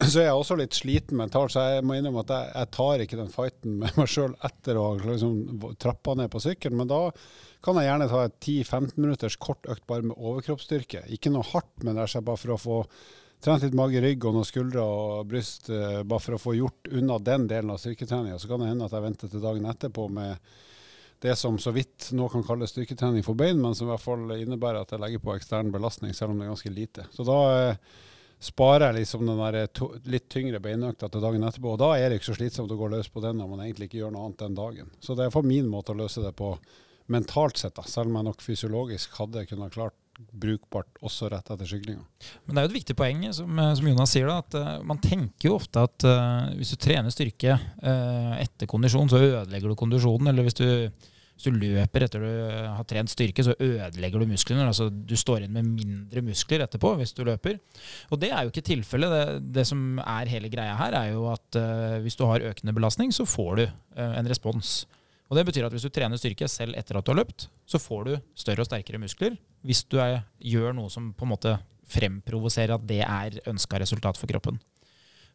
så 0.00 0.22
er 0.22 0.30
jeg 0.30 0.40
også 0.40 0.56
litt 0.56 0.80
sliten 0.80 1.20
mentalt, 1.20 1.52
så 1.52 1.66
jeg 1.74 1.84
må 1.84 1.98
innrømme 1.98 2.24
at 2.24 2.32
jeg, 2.32 2.50
jeg 2.56 2.72
tar 2.78 3.04
ikke 3.04 3.20
den 3.20 3.32
fighten 3.34 3.78
med 3.82 4.00
meg 4.00 4.08
sjøl 4.08 4.34
etter 4.48 4.80
å 4.80 4.88
ha 4.88 5.12
liksom 5.12 5.66
trappa 5.82 6.16
ned 6.16 6.32
på 6.32 6.40
sykkelen. 6.40 6.80
Men 6.80 6.88
da 6.88 7.02
kan 7.60 7.76
jeg 7.76 7.90
gjerne 7.90 8.08
ta 8.08 8.24
et 8.24 8.38
10-15 8.40 8.96
minutters 8.96 9.36
kort 9.36 9.68
økt 9.68 9.84
bare 9.90 10.08
med 10.08 10.16
overkroppsstyrke. 10.16 11.04
Ikke 11.12 11.32
noe 11.34 11.44
hardt, 11.52 11.84
men 11.84 12.00
og 12.00 12.08
slett 12.08 12.24
bare 12.24 12.40
for 12.40 12.56
å 12.56 12.62
få 12.64 12.78
trent 13.44 13.64
litt 13.64 13.76
mage, 13.76 14.00
rygg 14.04 14.24
og 14.28 14.36
noen 14.36 14.48
skuldre 14.48 14.82
og 14.84 15.28
bryst, 15.30 15.70
eh, 15.72 16.02
bare 16.02 16.22
for 16.22 16.36
å 16.36 16.42
få 16.42 16.56
gjort 16.58 16.90
unna 16.92 17.18
den 17.18 17.46
delen 17.48 17.72
av 17.72 17.80
styrketreninga. 17.80 18.38
Så 18.38 18.48
kan 18.50 18.60
det 18.60 18.68
hende 18.68 18.84
at 18.84 18.96
jeg 18.96 19.06
venter 19.06 19.32
til 19.32 19.44
dagen 19.44 19.68
etterpå 19.70 20.10
med 20.12 20.52
det 21.20 21.36
som 21.36 21.58
så 21.60 21.72
vidt 21.76 22.10
nå 22.16 22.28
kan 22.32 22.44
kalles 22.44 22.72
styrketrening 22.72 23.24
for 23.24 23.36
bein, 23.36 23.60
men 23.60 23.74
som 23.76 23.88
i 23.88 23.92
hvert 23.92 24.04
fall 24.04 24.30
innebærer 24.36 24.80
at 24.80 24.94
jeg 24.94 25.02
legger 25.02 25.24
på 25.24 25.34
ekstern 25.36 25.72
belastning, 25.72 26.14
selv 26.16 26.32
om 26.32 26.38
det 26.40 26.46
er 26.46 26.54
ganske 26.54 26.72
lite. 26.72 27.06
Så 27.12 27.26
da 27.28 27.40
eh, 27.56 27.80
sparer 28.40 28.86
jeg 28.88 29.02
liksom 29.02 29.26
den 29.28 29.40
der 29.40 29.66
to, 29.76 29.90
litt 30.08 30.28
tyngre 30.32 30.62
beinøkta 30.64 31.10
til 31.12 31.24
dagen 31.24 31.44
etterpå. 31.44 31.74
Og 31.74 31.82
da 31.82 31.90
er 31.96 32.08
det 32.08 32.20
ikke 32.20 32.32
så 32.32 32.38
slitsomt 32.38 32.72
å 32.72 32.78
gå 32.80 32.88
løs 32.92 33.12
på 33.12 33.24
den 33.24 33.40
når 33.40 33.50
man 33.52 33.64
egentlig 33.66 33.90
ikke 33.90 34.00
gjør 34.00 34.14
noe 34.16 34.28
annet 34.28 34.46
den 34.46 34.56
dagen. 34.56 34.94
Så 35.00 35.16
det 35.16 35.26
er 35.26 35.34
for 35.34 35.48
min 35.48 35.68
måte 35.68 35.92
å 35.92 36.00
løse 36.00 36.24
det 36.24 36.32
på 36.40 36.54
mentalt 37.10 37.58
sett, 37.58 37.74
da, 37.76 37.84
selv 37.88 38.08
om 38.08 38.20
jeg 38.20 38.28
nok 38.28 38.44
fysiologisk 38.44 39.16
hadde 39.18 39.44
kunnet 39.50 39.74
klart 39.74 39.96
brukbart 40.40 41.00
også 41.04 41.28
rett 41.32 41.50
etter 41.52 41.68
syklinga. 41.68 42.02
Men 42.46 42.56
det 42.56 42.60
er 42.60 42.66
jo 42.66 42.72
et 42.72 42.78
viktig 42.78 42.96
poeng, 42.98 43.22
som, 43.36 43.62
eh, 43.62 43.70
som 43.78 43.88
Jonas 43.90 44.14
sier, 44.14 44.28
da, 44.30 44.40
at 44.42 44.58
uh, 44.58 44.72
man 44.86 45.00
tenker 45.02 45.50
jo 45.50 45.56
ofte 45.58 45.84
at 45.86 46.06
uh, 46.08 46.50
hvis 46.58 46.74
du 46.74 46.80
trener 46.80 47.14
styrke 47.14 47.56
uh, 47.56 48.34
etter 48.40 48.70
kondisjon, 48.70 49.10
så 49.10 49.22
ødelegger 49.22 49.70
du 49.70 49.78
kondisjonen. 49.78 50.30
Eller 50.30 50.46
hvis 50.46 50.58
du, 50.60 50.66
hvis 50.66 51.48
du 51.48 51.56
løper 51.56 52.06
etter 52.06 52.24
du 52.24 52.30
har 52.76 52.86
trent 52.88 53.12
styrke, 53.12 53.44
så 53.46 53.56
ødelegger 53.56 54.22
du 54.22 54.30
musklene. 54.30 54.68
Altså 54.68 54.90
du 54.90 55.16
står 55.18 55.46
inn 55.46 55.56
med 55.56 55.72
mindre 55.72 56.24
muskler 56.26 56.66
etterpå 56.66 56.94
hvis 57.00 57.16
du 57.16 57.24
løper. 57.28 57.58
Og 58.10 58.22
det 58.22 58.32
er 58.32 58.44
jo 58.44 58.54
ikke 58.54 58.66
tilfellet. 58.70 59.16
Det, 59.16 59.42
det 59.60 59.66
som 59.68 60.00
er 60.04 60.32
hele 60.32 60.52
greia 60.52 60.78
her, 60.80 60.96
er 61.00 61.12
jo 61.14 61.28
at 61.32 61.60
hvis 62.04 62.18
du 62.20 62.26
har 62.28 62.46
økende 62.52 62.76
belastning, 62.76 63.14
så 63.14 63.28
får 63.28 63.52
du 63.60 63.68
en 64.00 64.30
respons. 64.30 64.82
Og 65.30 65.38
det 65.38 65.46
betyr 65.46 65.68
at 65.68 65.74
hvis 65.74 65.86
du 65.86 65.92
trener 65.94 66.18
styrke 66.18 66.48
selv 66.50 66.74
etter 66.78 66.98
at 66.98 67.06
du 67.06 67.12
har 67.12 67.20
løpt, 67.22 67.46
så 67.68 67.78
får 67.78 68.08
du 68.08 68.14
større 68.34 68.64
og 68.64 68.68
sterkere 68.68 68.98
muskler 68.98 69.38
hvis 69.66 69.84
du 69.86 70.00
er, 70.02 70.24
gjør 70.42 70.74
noe 70.74 70.90
som 70.90 71.12
på 71.14 71.26
en 71.26 71.32
måte 71.36 71.54
fremprovoserer 71.90 72.74
at 72.74 72.86
det 72.88 73.02
er 73.04 73.38
ønska 73.50 73.78
resultat 73.82 74.18
for 74.18 74.30
kroppen. 74.30 74.58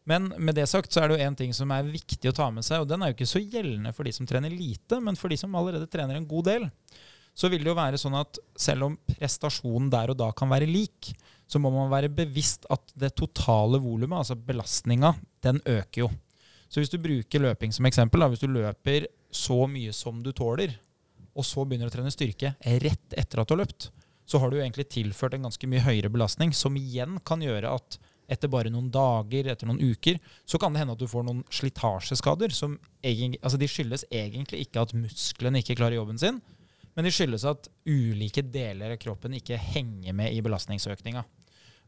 Men 0.06 0.28
med 0.38 0.54
det 0.54 0.68
sagt 0.70 0.94
så 0.94 1.02
er 1.02 1.08
det 1.08 1.16
jo 1.16 1.26
en 1.26 1.36
ting 1.38 1.52
som 1.56 1.72
er 1.74 1.88
viktig 1.88 2.30
å 2.30 2.36
ta 2.36 2.46
med 2.54 2.66
seg, 2.66 2.82
og 2.82 2.90
den 2.90 3.02
er 3.02 3.10
jo 3.10 3.16
ikke 3.16 3.28
så 3.28 3.42
gjeldende 3.42 3.92
for 3.96 4.06
de 4.06 4.12
som 4.14 4.28
trener 4.28 4.52
lite, 4.54 5.00
men 5.02 5.18
for 5.18 5.32
de 5.32 5.38
som 5.40 5.54
allerede 5.58 5.88
trener 5.90 6.18
en 6.18 6.28
god 6.28 6.46
del. 6.46 6.68
Så 7.36 7.50
vil 7.52 7.64
det 7.64 7.72
jo 7.72 7.76
være 7.76 7.98
sånn 8.00 8.14
at 8.16 8.38
selv 8.56 8.86
om 8.86 8.94
prestasjonen 9.10 9.90
der 9.92 10.12
og 10.12 10.20
da 10.20 10.30
kan 10.36 10.52
være 10.52 10.68
lik, 10.70 11.10
så 11.50 11.60
må 11.62 11.72
man 11.74 11.90
være 11.92 12.12
bevisst 12.14 12.68
at 12.72 12.94
det 12.98 13.12
totale 13.18 13.80
volumet, 13.82 14.22
altså 14.22 14.38
belastninga, 14.38 15.12
den 15.44 15.58
øker 15.64 16.06
jo. 16.06 16.12
Så 16.70 16.80
hvis 16.80 16.90
du 16.90 16.98
bruker 17.02 17.42
løping 17.42 17.74
som 17.74 17.86
eksempel, 17.86 18.22
da, 18.22 18.30
hvis 18.30 18.42
du 18.42 18.48
løper 18.50 19.06
så 19.36 19.62
mye 19.70 19.92
som 19.96 20.22
du 20.24 20.32
tåler, 20.36 20.74
og 21.36 21.44
så 21.44 21.66
begynner 21.68 21.90
å 21.90 21.92
trene 21.92 22.12
styrke 22.12 22.54
rett 22.82 23.16
etter 23.16 23.42
at 23.42 23.48
du 23.48 23.54
har 23.54 23.62
løpt, 23.66 23.90
så 24.26 24.40
har 24.42 24.50
du 24.50 24.58
egentlig 24.58 24.88
tilført 24.90 25.36
en 25.36 25.46
ganske 25.46 25.68
mye 25.70 25.84
høyere 25.84 26.10
belastning, 26.10 26.52
som 26.56 26.76
igjen 26.80 27.20
kan 27.26 27.44
gjøre 27.44 27.76
at 27.78 27.98
etter 28.26 28.50
bare 28.50 28.72
noen 28.74 28.88
dager, 28.90 29.46
etter 29.52 29.68
noen 29.68 29.82
uker, 29.92 30.18
så 30.48 30.58
kan 30.58 30.74
det 30.74 30.82
hende 30.82 30.96
at 30.96 31.02
du 31.02 31.06
får 31.10 31.26
noen 31.28 31.44
slitasjeskader. 31.52 32.50
som 32.50 32.78
egentlig, 33.02 33.38
altså 33.42 33.58
De 33.58 33.68
skyldes 33.70 34.04
egentlig 34.10 34.64
ikke 34.66 34.82
at 34.82 34.94
musklene 34.98 35.62
ikke 35.62 35.76
klarer 35.78 36.00
jobben 36.00 36.18
sin, 36.18 36.40
men 36.96 37.04
de 37.04 37.12
skyldes 37.12 37.44
at 37.46 37.68
ulike 37.86 38.42
deler 38.42 38.96
av 38.96 38.98
kroppen 38.98 39.36
ikke 39.36 39.60
henger 39.60 40.16
med 40.16 40.32
i 40.32 40.42
belastningsøkninga. 40.42 41.22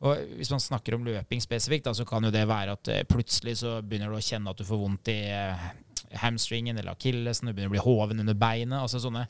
Og 0.06 0.34
Hvis 0.38 0.52
man 0.54 0.62
snakker 0.62 0.94
om 0.94 1.06
løping 1.08 1.40
spesifikt, 1.42 1.88
da, 1.88 1.94
så 1.96 2.04
kan 2.06 2.22
jo 2.22 2.30
det 2.30 2.44
være 2.46 2.76
at 2.76 2.90
eh, 2.92 3.06
plutselig 3.08 3.56
så 3.64 3.80
begynner 3.82 4.12
du 4.12 4.20
å 4.20 4.22
kjenne 4.22 4.52
at 4.52 4.60
du 4.60 4.66
får 4.68 4.78
vondt 4.78 5.10
i 5.10 5.18
eh, 5.32 5.64
hamstringen 6.22 6.78
eller 6.78 6.94
akillesen, 6.94 7.48
du 7.48 7.52
begynner 7.52 7.72
å 7.72 7.76
bli 7.76 7.84
hoven 7.84 8.24
under 8.24 8.38
beinet. 8.38 8.80
altså 8.80 9.00
sånne 9.02 9.26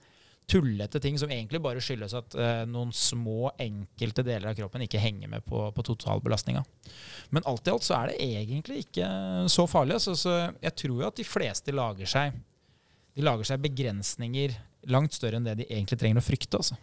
tullete 0.49 1.01
ting 1.01 1.19
som 1.21 1.31
egentlig 1.31 1.61
bare 1.61 1.81
skyldes 1.85 2.15
at 2.17 2.35
eh, 2.41 2.63
noen 2.69 2.93
små, 2.97 3.51
enkelte 3.61 4.25
deler 4.25 4.51
av 4.51 4.57
kroppen 4.57 4.85
ikke 4.87 5.01
henger 5.03 5.29
med 5.29 5.45
på, 5.45 5.67
på 5.77 5.85
totalbelastninga. 5.91 6.63
Men 7.37 7.45
alt 7.51 7.69
i 7.69 7.75
alt 7.75 7.85
så 7.85 7.99
er 7.99 8.13
det 8.13 8.23
egentlig 8.25 8.87
ikke 8.87 9.09
så 9.53 9.67
farlig. 9.69 9.99
Altså, 9.99 10.17
så 10.17 10.37
jeg 10.65 10.77
tror 10.85 11.03
jo 11.03 11.09
at 11.11 11.21
de 11.21 11.27
fleste 11.29 11.75
lager 11.77 12.09
seg 12.09 12.39
de 13.19 13.25
lager 13.27 13.49
seg 13.49 13.63
begrensninger 13.65 14.55
langt 14.95 15.17
større 15.17 15.41
enn 15.41 15.47
det 15.47 15.57
de 15.59 15.67
egentlig 15.67 15.99
trenger 15.99 16.23
å 16.23 16.25
frykte. 16.25 16.61
altså. 16.61 16.79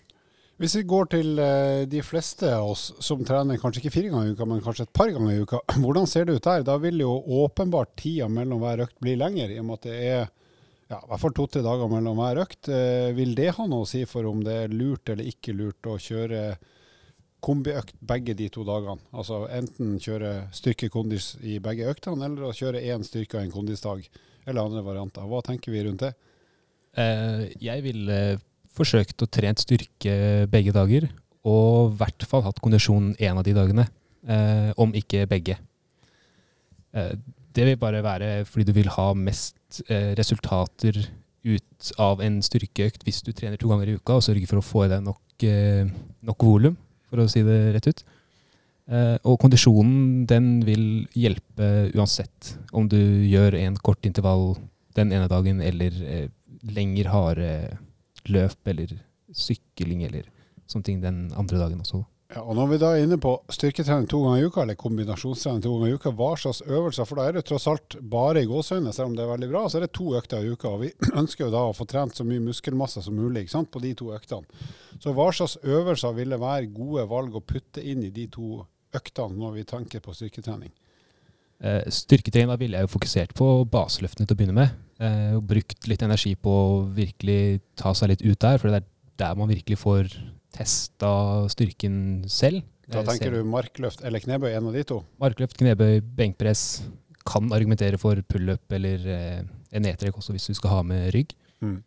Hvis 0.56 0.78
vi 0.78 0.86
går 0.88 1.10
til 1.12 1.39
eh, 1.44 1.82
de 1.91 2.00
fleste 2.06 2.48
av 2.56 2.70
oss 2.72 2.86
som 3.04 3.24
trener 3.28 3.60
kanskje 3.60 3.82
ikke 3.82 3.91
fire 3.91 4.12
ganger 4.13 4.30
i 4.30 4.36
uka, 4.38 4.46
men 4.48 4.62
kanskje 4.63 4.86
et 4.88 4.94
par 4.96 5.12
ganger 5.12 5.34
i 5.34 5.41
uka, 5.44 5.60
hvordan 5.84 6.08
ser 6.08 6.28
det 6.28 6.38
ut 6.38 6.48
der? 6.48 6.63
Da 6.63 6.78
vil 6.80 7.02
jo 7.04 7.12
åpenbart 7.44 7.91
tida 8.00 8.30
mellom 8.32 8.63
hver 8.63 8.86
økt 8.86 8.96
bli 9.04 9.18
lenger, 9.20 9.52
i 9.52 9.60
og 9.60 9.68
med 9.68 9.82
at 9.82 9.88
det 9.89 9.98
er 10.00 10.22
ja, 10.24 11.02
i 11.02 11.10
hvert 11.10 11.22
fall 11.26 11.36
to-tre 11.36 11.63
dager 11.65 11.91
mellom 11.91 12.22
hver 12.22 12.39
økt. 12.46 12.70
Eh, 12.72 13.10
vil 13.18 13.36
det 13.36 13.52
ha 13.58 13.68
noe 13.68 13.84
å 13.84 13.89
si 13.89 14.06
for 14.08 14.30
om 14.30 14.46
det 14.46 14.56
er 14.63 14.72
lurt 14.72 15.12
eller 15.12 15.28
ikke 15.28 15.58
lurt 15.58 15.91
å 15.91 15.98
kjøre 16.00 16.46
kombiøkt 17.46 18.00
begge 18.08 18.38
de 18.39 18.48
to 18.54 18.63
dagene? 18.63 19.04
Altså 19.12 19.44
enten 19.52 19.98
kjøre 20.00 20.48
styrke-kondis 20.56 21.34
i 21.44 21.60
begge 21.63 21.91
øktene, 21.91 22.30
eller 22.30 22.48
å 22.48 22.56
kjøre 22.56 22.86
én 22.94 23.04
styrke 23.04 23.41
og 23.41 23.44
en 23.44 23.56
kondisdag, 23.58 24.08
eller 24.46 24.63
andre 24.63 24.88
varianter. 24.88 25.28
Hva 25.28 25.44
tenker 25.44 25.76
vi 25.76 25.84
rundt 25.84 26.08
det? 26.08 26.15
Eh, 26.96 27.50
jeg 27.60 27.84
ville 27.84 28.20
forsøkt 28.75 29.23
å 29.23 29.29
trent 29.31 29.61
styrke 29.63 30.45
begge 30.51 30.73
dager, 30.75 31.07
og 31.45 31.93
i 31.93 31.97
hvert 31.99 32.25
fall 32.27 32.45
hatt 32.47 32.61
kondisjon 32.63 33.13
en 33.19 33.39
av 33.39 33.45
de 33.45 33.53
dagene, 33.55 33.88
eh, 34.27 34.71
om 34.81 34.93
ikke 34.97 35.27
begge. 35.29 35.57
Eh, 36.95 37.13
det 37.55 37.67
vil 37.69 37.79
bare 37.79 38.03
være 38.03 38.31
fordi 38.49 38.67
du 38.67 38.73
vil 38.75 38.89
ha 38.97 39.11
mest 39.15 39.83
eh, 39.88 40.11
resultater 40.17 40.97
ut 41.45 41.93
av 42.01 42.21
en 42.25 42.41
styrkeøkt 42.43 43.05
hvis 43.05 43.21
du 43.23 43.31
trener 43.31 43.59
to 43.61 43.69
ganger 43.69 43.91
i 43.91 43.97
uka, 43.99 44.17
og 44.17 44.25
sørger 44.25 44.49
for 44.49 44.61
å 44.61 44.65
få 44.65 44.85
i 44.85 44.91
deg 44.91 45.05
nok, 45.05 45.45
eh, 45.45 45.85
nok 46.25 46.47
volum, 46.47 46.77
for 47.09 47.21
å 47.21 47.29
si 47.31 47.45
det 47.45 47.59
rett 47.75 47.89
ut. 47.91 48.05
Eh, 48.85 49.17
og 49.25 49.39
kondisjonen 49.41 50.25
den 50.29 50.59
vil 50.65 51.05
hjelpe 51.17 51.89
uansett 51.97 52.53
om 52.75 52.89
du 52.89 52.99
gjør 53.25 53.57
en 53.57 53.77
kort 53.81 54.05
intervall 54.05 54.53
den 54.97 55.13
ene 55.13 55.29
dagen, 55.29 55.61
eller 55.61 55.95
eh, 56.05 56.27
lenger 56.75 57.09
harde 57.13 57.49
løp, 58.31 58.59
eller 58.71 58.97
sykling, 59.35 60.03
eller 60.07 60.27
sånne 60.69 60.88
ting 60.88 61.01
den 61.03 61.25
andre 61.38 61.61
dagen 61.61 61.81
også. 61.83 62.03
Ja, 62.33 62.41
og 62.41 62.55
Når 62.57 62.67
vi 62.71 62.77
da 62.81 62.88
er 62.91 63.03
inne 63.05 63.19
på 63.21 63.35
styrketrening 63.53 64.07
to 64.09 64.17
ganger 64.23 64.41
i 64.41 64.47
uka, 64.49 64.63
eller 64.63 64.77
kombinasjonstrening 64.81 65.61
to 65.61 65.75
ganger 65.75 65.91
i 65.91 65.97
uka, 65.99 66.11
hva 66.17 66.31
slags 66.41 66.63
øvelser? 66.65 67.05
For 67.05 67.19
da 67.19 67.27
er 67.27 67.38
det 67.38 67.43
tross 67.45 67.67
alt 67.69 67.97
bare 68.01 68.41
i 68.41 68.49
gåseøynene, 68.49 68.93
selv 68.97 69.11
om 69.11 69.17
det 69.17 69.23
er 69.23 69.29
veldig 69.29 69.49
bra, 69.51 69.61
så 69.69 69.77
er 69.77 69.85
det 69.85 69.91
to 69.93 70.07
økter 70.17 70.41
i 70.41 70.49
uka. 70.49 70.71
og 70.71 70.81
Vi 70.81 70.89
ønsker 71.21 71.45
jo 71.45 71.51
da 71.53 71.61
å 71.69 71.75
få 71.77 71.85
trent 71.89 72.17
så 72.17 72.25
mye 72.25 72.41
muskelmasse 72.47 73.05
som 73.05 73.15
mulig 73.15 73.45
sant, 73.53 73.69
på 73.71 73.83
de 73.83 73.93
to 73.99 74.09
øktene. 74.15 74.65
Så 74.97 75.13
hva 75.13 75.29
slags 75.38 75.59
øvelser 75.61 76.17
ville 76.17 76.41
være 76.41 76.71
gode 76.73 77.05
valg 77.11 77.38
å 77.38 77.45
putte 77.45 77.83
inn 77.85 78.01
i 78.03 78.13
de 78.15 78.25
to 78.33 78.65
øktene 78.95 79.38
når 79.38 79.59
vi 79.59 79.69
tenker 79.69 80.01
på 80.01 80.17
styrketrening? 80.17 80.73
Eh, 81.63 81.86
styrketrening 81.88 82.52
da 82.52 82.58
ville 82.60 82.78
jeg 82.78 82.88
jo 82.88 82.91
fokusert 82.91 83.32
på 83.38 83.48
baseløftene 83.72 84.28
til 84.28 84.36
å 84.36 84.39
begynne 84.39 84.58
med. 84.58 84.74
Eh, 85.00 85.32
og 85.38 85.46
brukt 85.48 85.88
litt 85.88 86.04
energi 86.04 86.34
på 86.36 86.52
å 86.52 86.84
virkelig 86.96 87.62
ta 87.80 87.94
seg 87.96 88.12
litt 88.12 88.26
ut 88.26 88.39
der, 88.44 88.60
for 88.60 88.72
det 88.72 88.82
er 88.82 88.89
der 89.22 89.38
man 89.39 89.52
virkelig 89.52 89.80
får 89.80 90.12
testa 90.56 91.10
styrken 91.52 92.26
selv. 92.32 92.63
Da 92.91 93.00
Eh, 93.02 93.08
tenker 93.08 93.32
du 93.32 93.48
markløft 93.48 94.04
eller 94.06 94.20
knebøy, 94.20 94.52
en 94.54 94.68
av 94.68 94.76
de 94.76 94.84
to? 94.84 95.00
Markløft, 95.20 95.58
knebøy, 95.58 96.02
benkpress. 96.15 96.84
Kan 97.26 97.50
argumentere 97.56 97.98
for 97.98 98.20
pullup 98.22 98.72
eller 98.72 99.08
en 99.72 99.82
nedtrekk 99.82 100.20
også 100.20 100.36
hvis 100.36 100.52
du 100.52 100.54
skal 100.54 100.70
ha 100.70 100.82
med 100.86 101.08
rygg. 101.15 101.32
Mm. 101.65 101.80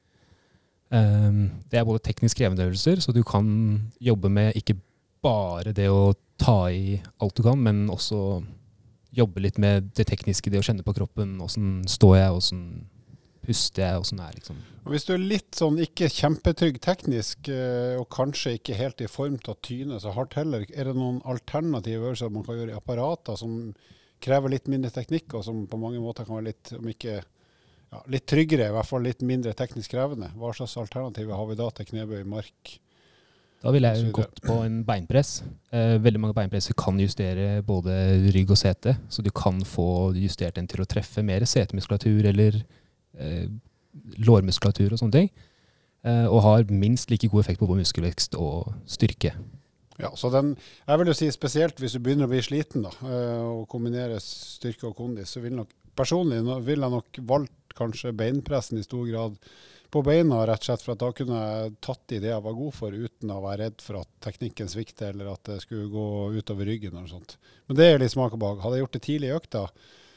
Det 1.71 1.79
er 1.79 1.85
både 1.87 2.03
teknisk 2.03 2.41
krevende 2.41 2.65
øvelser, 2.67 2.99
så 2.99 3.13
du 3.15 3.23
kan 3.23 3.47
jobbe 4.03 4.29
med 4.29 4.57
ikke 4.59 4.75
bare 5.23 5.71
det 5.77 5.87
å 5.93 6.17
ta 6.41 6.67
i 6.73 6.99
alt 7.21 7.37
du 7.37 7.45
kan, 7.45 7.61
men 7.63 7.87
også 7.93 8.43
jobbe 9.14 9.42
litt 9.42 9.59
med 9.59 9.90
det 9.97 10.09
tekniske, 10.11 10.51
det 10.53 10.61
å 10.61 10.66
kjenne 10.66 10.85
på 10.87 10.94
kroppen. 10.97 11.37
Åssen 11.44 11.83
står 11.88 12.16
jeg, 12.18 12.38
åssen 12.40 12.62
puster 13.49 13.85
jeg, 13.85 14.01
åssen 14.03 14.21
er 14.21 14.35
liksom 14.37 14.59
Og 14.85 14.92
Hvis 14.92 15.07
du 15.09 15.14
er 15.14 15.23
litt 15.23 15.57
sånn 15.57 15.79
ikke 15.81 16.11
kjempetrygg 16.12 16.81
teknisk, 16.85 17.49
eh, 17.53 17.97
og 18.01 18.09
kanskje 18.12 18.57
ikke 18.59 18.77
helt 18.79 19.01
i 19.05 19.09
form 19.11 19.38
til 19.40 19.55
å 19.55 19.61
tyne 19.64 20.01
så 20.03 20.12
hardt 20.16 20.37
heller, 20.38 20.66
er 20.68 20.90
det 20.90 20.97
noen 20.99 21.23
alternative 21.29 22.11
øvelser 22.11 22.35
man 22.35 22.44
kan 22.47 22.59
gjøre 22.59 22.75
i 22.75 22.79
apparater 22.79 23.38
som 23.40 23.73
krever 24.25 24.53
litt 24.53 24.68
mindre 24.68 24.90
teknikk, 24.92 25.38
og 25.38 25.47
som 25.47 25.64
på 25.71 25.81
mange 25.81 26.01
måter 26.03 26.27
kan 26.27 26.40
være 26.40 26.51
litt, 26.51 26.73
om 26.77 26.88
ikke 26.90 27.21
ja, 27.21 28.03
litt 28.12 28.27
tryggere, 28.29 28.68
i 28.68 28.75
hvert 28.75 28.88
fall 28.88 29.07
litt 29.07 29.25
mindre 29.25 29.55
teknisk 29.57 29.94
krevende? 29.94 30.33
Hva 30.37 30.53
slags 30.57 30.77
alternativer 30.81 31.38
har 31.38 31.49
vi 31.49 31.59
da 31.61 31.71
til 31.73 31.88
knebøy, 31.92 32.23
mark? 32.29 32.75
Da 33.59 33.73
ville 33.75 33.90
jeg 33.90 34.12
gått 34.14 34.38
på 34.44 34.61
en 34.62 34.83
beinpress. 34.87 35.40
Eh, 35.75 35.97
veldig 35.99 36.21
mange 36.23 36.37
beinpresser 36.37 36.77
kan 36.79 36.99
justere 37.03 37.59
både 37.66 37.92
rygg 38.35 38.53
og 38.55 38.61
sete, 38.61 38.94
så 39.11 39.25
du 39.25 39.33
kan 39.35 39.59
få 39.66 40.14
justert 40.14 40.61
den 40.61 40.68
til 40.71 40.85
å 40.85 40.87
treffe 40.88 41.25
mer 41.27 41.42
setemuskulatur 41.49 42.29
eller 42.31 42.61
eh, 43.18 43.49
lårmuskulatur 44.23 44.94
og 44.94 45.03
sånne 45.03 45.16
ting. 45.16 45.31
Eh, 46.07 46.27
og 46.31 46.44
har 46.47 46.71
minst 46.71 47.11
like 47.11 47.31
god 47.33 47.42
effekt 47.42 47.59
på 47.59 47.66
både 47.66 47.83
muskelvekst 47.83 48.38
og 48.38 48.71
styrke. 48.87 49.35
Ja, 49.99 50.12
så 50.14 50.31
den, 50.31 50.53
jeg 50.87 51.01
vil 51.01 51.11
jo 51.11 51.18
si 51.18 51.33
spesielt 51.35 51.83
hvis 51.83 51.99
du 51.99 52.03
begynner 52.05 52.29
å 52.29 52.31
bli 52.31 52.44
sliten 52.47 52.85
da, 52.87 52.92
og 53.42 53.64
kombinere 53.66 54.21
styrke 54.23 54.87
og 54.87 54.94
kondis, 54.94 55.33
så 55.35 55.42
vil 55.42 55.57
nok 55.59 55.73
personlig 55.99 56.38
vil 56.62 56.85
jeg 56.85 56.94
nok 56.94 57.18
valgt 57.27 57.75
kanskje 57.79 58.14
beinpressen 58.14 58.79
i 58.79 58.87
stor 58.87 59.07
grad 59.09 59.35
på 59.90 60.03
beina, 60.05 60.42
rett 60.46 60.61
og 60.62 60.68
slett 60.68 60.85
for 60.85 60.94
at 60.94 61.01
da 61.01 61.09
kunne 61.16 61.38
jeg 61.40 61.77
tatt 61.85 62.12
i 62.12 62.20
det 62.20 62.31
jeg 62.31 62.44
var 62.44 62.57
god 62.59 62.74
for, 62.77 62.92
uten 62.92 63.31
å 63.33 63.38
være 63.44 63.61
redd 63.62 63.85
for 63.85 64.01
at 64.03 64.11
teknikken 64.24 64.68
svikter, 64.68 65.14
eller 65.14 65.31
at 65.33 65.48
det 65.48 65.61
skulle 65.64 65.88
gå 65.92 66.09
utover 66.37 66.68
ryggen 66.68 66.96
eller 66.96 67.09
sånt. 67.09 67.38
Men 67.68 67.79
det 67.79 67.87
er 67.88 68.03
litt 68.03 68.12
smak 68.12 68.37
og 68.37 68.42
behag. 68.42 68.61
Hadde 68.64 68.79
jeg 68.79 68.85
gjort 68.85 68.98
det 68.98 69.05
tidlig 69.07 69.31
i 69.31 69.37
økta, 69.38 69.62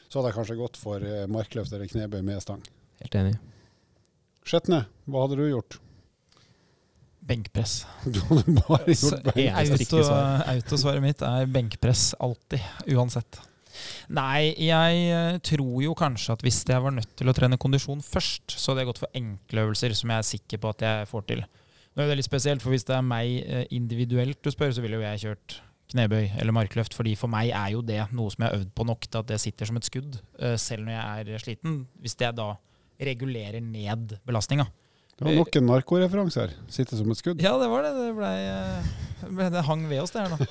så 0.07 0.19
hadde 0.19 0.31
jeg 0.31 0.37
kanskje 0.39 0.59
gått 0.59 0.81
for 0.81 1.05
eh, 1.07 1.23
markløft 1.31 1.71
eller 1.71 1.91
knebøy 1.91 2.19
med 2.27 2.43
stang. 2.43 2.65
Helt 2.99 3.15
enig. 3.21 3.37
Skjetne, 4.47 4.83
hva 5.07 5.23
hadde 5.23 5.39
du 5.39 5.45
gjort? 5.47 5.79
Benkpress. 7.31 7.85
Du 8.11 8.19
hadde 8.27 8.57
bare 8.59 8.91
gjort 8.91 9.87
svar. 9.93 10.43
Autosvaret 10.51 11.05
mitt 11.05 11.23
er 11.23 11.47
benkpress 11.47 12.11
alltid, 12.19 12.65
uansett. 12.91 13.39
Nei, 14.13 14.51
jeg 14.59 15.01
eh, 15.11 15.39
tror 15.45 15.81
jo 15.85 15.95
kanskje 15.97 16.35
at 16.35 16.45
hvis 16.45 16.61
jeg 16.67 16.83
var 16.83 16.93
nødt 16.95 17.15
til 17.19 17.31
å 17.31 17.35
trene 17.37 17.59
kondisjon 17.61 18.03
først, 18.05 18.55
så 18.55 18.71
hadde 18.71 18.83
jeg 18.83 18.91
gått 18.91 19.01
for 19.03 19.17
enkle 19.17 19.65
øvelser 19.67 19.95
som 19.97 20.13
jeg 20.13 20.23
er 20.23 20.29
sikker 20.33 20.61
på 20.61 20.71
at 20.75 20.85
jeg 20.87 21.09
får 21.11 21.27
til. 21.31 21.43
Nå 21.91 22.03
er 22.03 22.11
det 22.11 22.21
litt 22.21 22.29
spesielt, 22.29 22.63
for 22.63 22.71
hvis 22.71 22.87
det 22.87 22.95
er 22.95 23.03
meg 23.05 23.35
eh, 23.41 23.65
individuelt 23.75 24.39
du 24.43 24.51
spør, 24.53 24.71
så 24.75 24.83
ville 24.83 24.99
jo 24.99 25.05
jeg 25.05 25.23
kjørt 25.25 25.59
knebøy 25.91 26.37
eller 26.39 26.55
markløft, 26.55 26.95
fordi 26.95 27.17
for 27.19 27.31
meg 27.31 27.51
er 27.51 27.73
jo 27.73 27.81
det 27.83 27.99
noe 28.15 28.31
som 28.31 28.45
jeg 28.45 28.51
har 28.51 28.61
øvd 28.61 28.75
på 28.77 28.87
nok 28.87 29.07
til 29.07 29.19
at 29.19 29.31
det 29.31 29.39
sitter 29.43 29.67
som 29.67 29.79
et 29.79 29.87
skudd, 29.87 30.19
eh, 30.39 30.57
selv 30.61 30.87
når 30.87 30.95
jeg 30.97 31.35
er 31.35 31.43
sliten. 31.45 31.81
Hvis 31.99 32.15
jeg 32.19 32.37
da 32.37 32.53
regulerer 33.01 33.63
ned 33.65 34.15
belastninga. 34.27 34.67
Det 35.21 35.29
var 35.29 35.37
nok 35.37 35.57
en 35.59 35.67
narkoreferanse 35.69 36.41
her. 36.41 36.53
Sitte 36.73 36.97
som 36.97 37.11
et 37.13 37.19
skudd. 37.19 37.41
Ja, 37.43 37.53
det 37.61 37.67
var 37.69 37.85
det. 37.85 37.91
Det, 37.93 38.07
ble, 38.17 38.29
eh, 38.41 39.49
det 39.53 39.61
hang 39.67 39.83
ved 39.85 40.01
oss, 40.01 40.13
det 40.15 40.23
her 40.23 40.31
nå. 40.33 40.47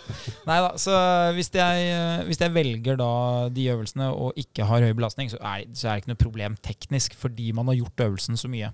Nei 0.46 0.58
da. 0.62 0.68
Så 0.78 0.94
hvis 1.34 1.50
jeg, 1.56 1.88
eh, 1.90 2.22
hvis 2.28 2.38
jeg 2.38 2.54
velger 2.54 3.00
da 3.00 3.10
de 3.50 3.64
øvelsene 3.72 4.12
og 4.14 4.38
ikke 4.38 4.68
har 4.68 4.86
høy 4.86 4.94
belastning, 4.94 5.32
så 5.32 5.40
er, 5.42 5.64
så 5.74 5.88
er 5.88 5.98
det 5.98 6.04
ikke 6.04 6.12
noe 6.12 6.22
problem 6.22 6.58
teknisk, 6.62 7.18
fordi 7.18 7.48
man 7.56 7.66
har 7.72 7.80
gjort 7.80 8.04
øvelsen 8.06 8.38
så 8.38 8.50
mye. 8.52 8.70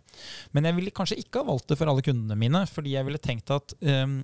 Men 0.53 0.69
jeg 0.69 0.79
ville 0.83 0.93
kanskje 1.01 1.19
ikke 1.23 1.41
ha 1.41 1.49
valgt 1.49 1.73
det 1.73 1.81
for 1.81 1.89
alle 1.89 2.05
kundene 2.05 2.37
mine, 2.45 2.67
fordi 2.69 2.93
jeg 2.99 3.09
ville 3.09 3.23
tenkt 3.23 3.55
at 3.57 3.73
um, 3.81 4.19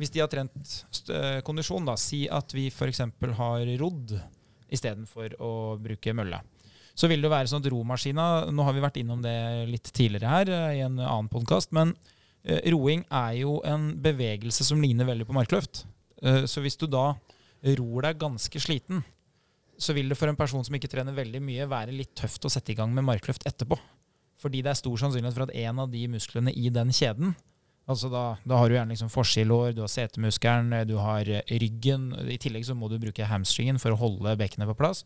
hvis 0.00 0.14
de 0.16 0.24
har 0.24 0.32
trent 0.32 0.76
eh, 1.12 1.42
kondisjon, 1.44 1.92
da, 1.92 1.98
si 2.00 2.24
at 2.32 2.56
vi 2.56 2.70
f.eks. 2.72 3.04
har 3.36 3.76
rodd 3.84 4.16
istedenfor 4.72 5.36
å 5.44 5.52
bruke 5.76 6.16
mølle. 6.16 6.40
Så 6.98 7.08
vil 7.08 7.24
det 7.24 7.30
være 7.32 7.48
sånn 7.48 7.62
at 7.62 7.70
romaskina 7.72 8.26
Nå 8.52 8.66
har 8.66 8.74
vi 8.76 8.82
vært 8.84 8.98
innom 9.00 9.22
det 9.24 9.36
litt 9.70 9.88
tidligere 9.94 10.32
her 10.32 10.52
eh, 10.52 10.80
i 10.80 10.82
en 10.84 10.98
annen 11.00 11.30
podkast, 11.32 11.72
men 11.76 11.94
eh, 12.44 12.60
roing 12.74 13.06
er 13.08 13.38
jo 13.40 13.58
en 13.68 13.92
bevegelse 14.02 14.66
som 14.68 14.82
ligner 14.82 15.08
veldig 15.08 15.28
på 15.28 15.36
markløft. 15.36 15.84
Eh, 16.22 16.44
så 16.50 16.64
hvis 16.64 16.78
du 16.80 16.86
da 16.90 17.12
ror 17.78 18.04
deg 18.04 18.20
ganske 18.20 18.60
sliten, 18.60 19.04
så 19.80 19.94
vil 19.96 20.12
det 20.12 20.18
for 20.18 20.30
en 20.30 20.38
person 20.38 20.64
som 20.66 20.76
ikke 20.76 20.90
trener 20.92 21.16
veldig 21.16 21.40
mye, 21.42 21.70
være 21.70 21.94
litt 21.96 22.12
tøft 22.18 22.44
å 22.46 22.52
sette 22.52 22.74
i 22.74 22.78
gang 22.78 22.92
med 22.94 23.06
markløft 23.08 23.46
etterpå. 23.48 23.78
Fordi 24.42 24.60
det 24.62 24.72
er 24.72 24.78
stor 24.78 24.98
sannsynlighet 24.98 25.36
for 25.36 25.46
at 25.46 25.56
en 25.62 25.80
av 25.84 25.90
de 25.90 26.02
musklene 26.10 26.52
i 26.54 26.68
den 26.74 26.92
kjeden 26.94 27.34
Altså 27.90 28.06
da, 28.12 28.36
da 28.46 28.60
har 28.60 28.70
du 28.70 28.76
gjerne 28.76 28.94
liksom 28.94 29.10
forsidelår, 29.10 29.72
du 29.74 29.80
har 29.82 29.90
setemuskelen, 29.90 30.70
du 30.86 30.94
har 31.02 31.26
ryggen. 31.50 32.12
I 32.30 32.38
tillegg 32.40 32.66
så 32.68 32.76
må 32.78 32.86
du 32.86 32.94
bruke 33.02 33.26
hamstringen 33.26 33.80
for 33.82 33.94
å 33.94 33.98
holde 33.98 34.36
bekkenet 34.38 34.70
på 34.70 34.76
plass. 34.78 35.02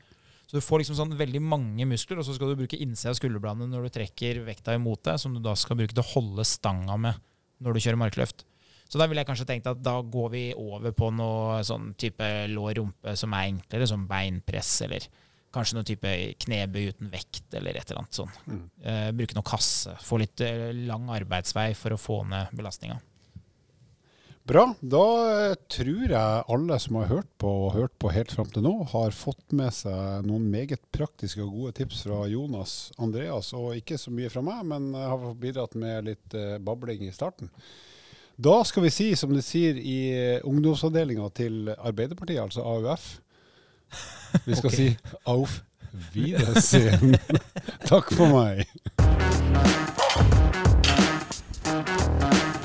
Så 0.47 0.59
du 0.59 0.63
får 0.63 0.83
liksom 0.83 0.99
sånn 0.99 1.15
veldig 1.19 1.41
mange 1.43 1.87
muskler, 1.91 2.21
og 2.21 2.27
så 2.27 2.37
skal 2.37 2.53
du 2.53 2.61
bruke 2.61 2.79
innsida 2.79 3.11
av 3.11 3.19
skulderbladene 3.19 3.67
når 3.71 3.89
du 3.89 3.95
trekker 3.97 4.45
vekta 4.47 4.77
imot 4.79 5.03
deg, 5.09 5.19
som 5.19 5.35
du 5.35 5.41
da 5.43 5.57
skal 5.59 5.79
bruke 5.81 5.95
til 5.95 6.05
å 6.05 6.13
holde 6.13 6.47
stanga 6.47 6.99
med 7.03 7.19
når 7.65 7.75
du 7.75 7.83
kjører 7.83 8.01
markløft. 8.05 8.47
Så 8.87 9.01
da 9.01 9.09
ville 9.11 9.23
jeg 9.25 9.27
kanskje 9.27 9.49
tenkt 9.49 9.67
at 9.67 9.81
da 9.83 9.97
går 10.07 10.29
vi 10.31 10.43
over 10.55 10.95
på 10.95 11.11
noe 11.11 11.59
sånn 11.67 11.91
type 11.99 12.27
lår-rumpe 12.53 13.17
som 13.19 13.35
er 13.35 13.49
enklere, 13.51 13.89
som 13.91 14.05
beinpress, 14.07 14.77
eller 14.87 15.09
kanskje 15.57 15.79
noe 15.79 15.89
type 15.89 16.13
knebøy 16.45 16.93
uten 16.93 17.11
vekt, 17.11 17.49
eller 17.57 17.75
et 17.75 17.91
eller 17.91 18.05
annet 18.05 18.21
sånn. 18.21 18.33
Mm. 18.47 18.63
Eh, 18.87 19.09
bruke 19.19 19.35
noe 19.35 19.47
kasse. 19.47 19.97
Få 20.05 20.21
litt 20.23 20.43
eh, 20.45 20.71
lang 20.87 21.11
arbeidsvei 21.17 21.73
for 21.79 21.97
å 21.97 22.01
få 22.01 22.21
ned 22.31 22.55
belastninga. 22.55 23.01
Bra. 24.47 24.63
Da 24.79 25.07
eh, 25.27 25.55
tror 25.67 26.05
jeg 26.07 26.43
alle 26.55 26.77
som 26.79 27.01
har 27.01 27.09
hørt 27.11 27.31
på 27.43 27.51
og 27.65 27.73
hørt 27.75 27.95
på 27.99 28.13
helt 28.15 28.31
fram 28.31 28.47
til 28.55 28.63
nå, 28.63 28.75
har 28.93 29.17
fått 29.17 29.51
med 29.59 29.75
seg 29.75 30.23
noen 30.29 30.47
meget 30.53 30.85
praktiske 30.95 31.43
og 31.43 31.51
gode 31.51 31.73
tips 31.81 32.05
fra 32.07 32.21
Jonas 32.31 32.77
Andreas. 33.03 33.51
Og 33.59 33.75
ikke 33.81 33.99
så 33.99 34.15
mye 34.15 34.31
fra 34.31 34.45
meg, 34.47 34.63
men 34.71 34.93
jeg 34.95 35.11
har 35.11 35.27
bidratt 35.43 35.75
med 35.83 36.13
litt 36.13 36.39
eh, 36.39 36.61
babling 36.63 37.03
i 37.09 37.15
starten. 37.15 37.51
Da 38.37 38.61
skal 38.69 38.87
vi 38.87 38.95
si, 38.95 39.09
som 39.19 39.35
de 39.35 39.43
sier 39.43 39.81
i 39.83 39.99
eh, 40.15 40.47
ungdomsavdelinga 40.47 41.27
til 41.35 41.73
Arbeiderpartiet, 41.75 42.45
altså 42.45 42.63
AUF 42.63 43.17
Vi 44.47 44.55
skal 44.59 44.71
okay. 44.71 44.77
si 44.77 45.19
Auf 45.27 45.63
Wiedersehen. 46.15 47.19
Takk 47.91 48.15
for 48.15 48.31
meg. 48.31 48.67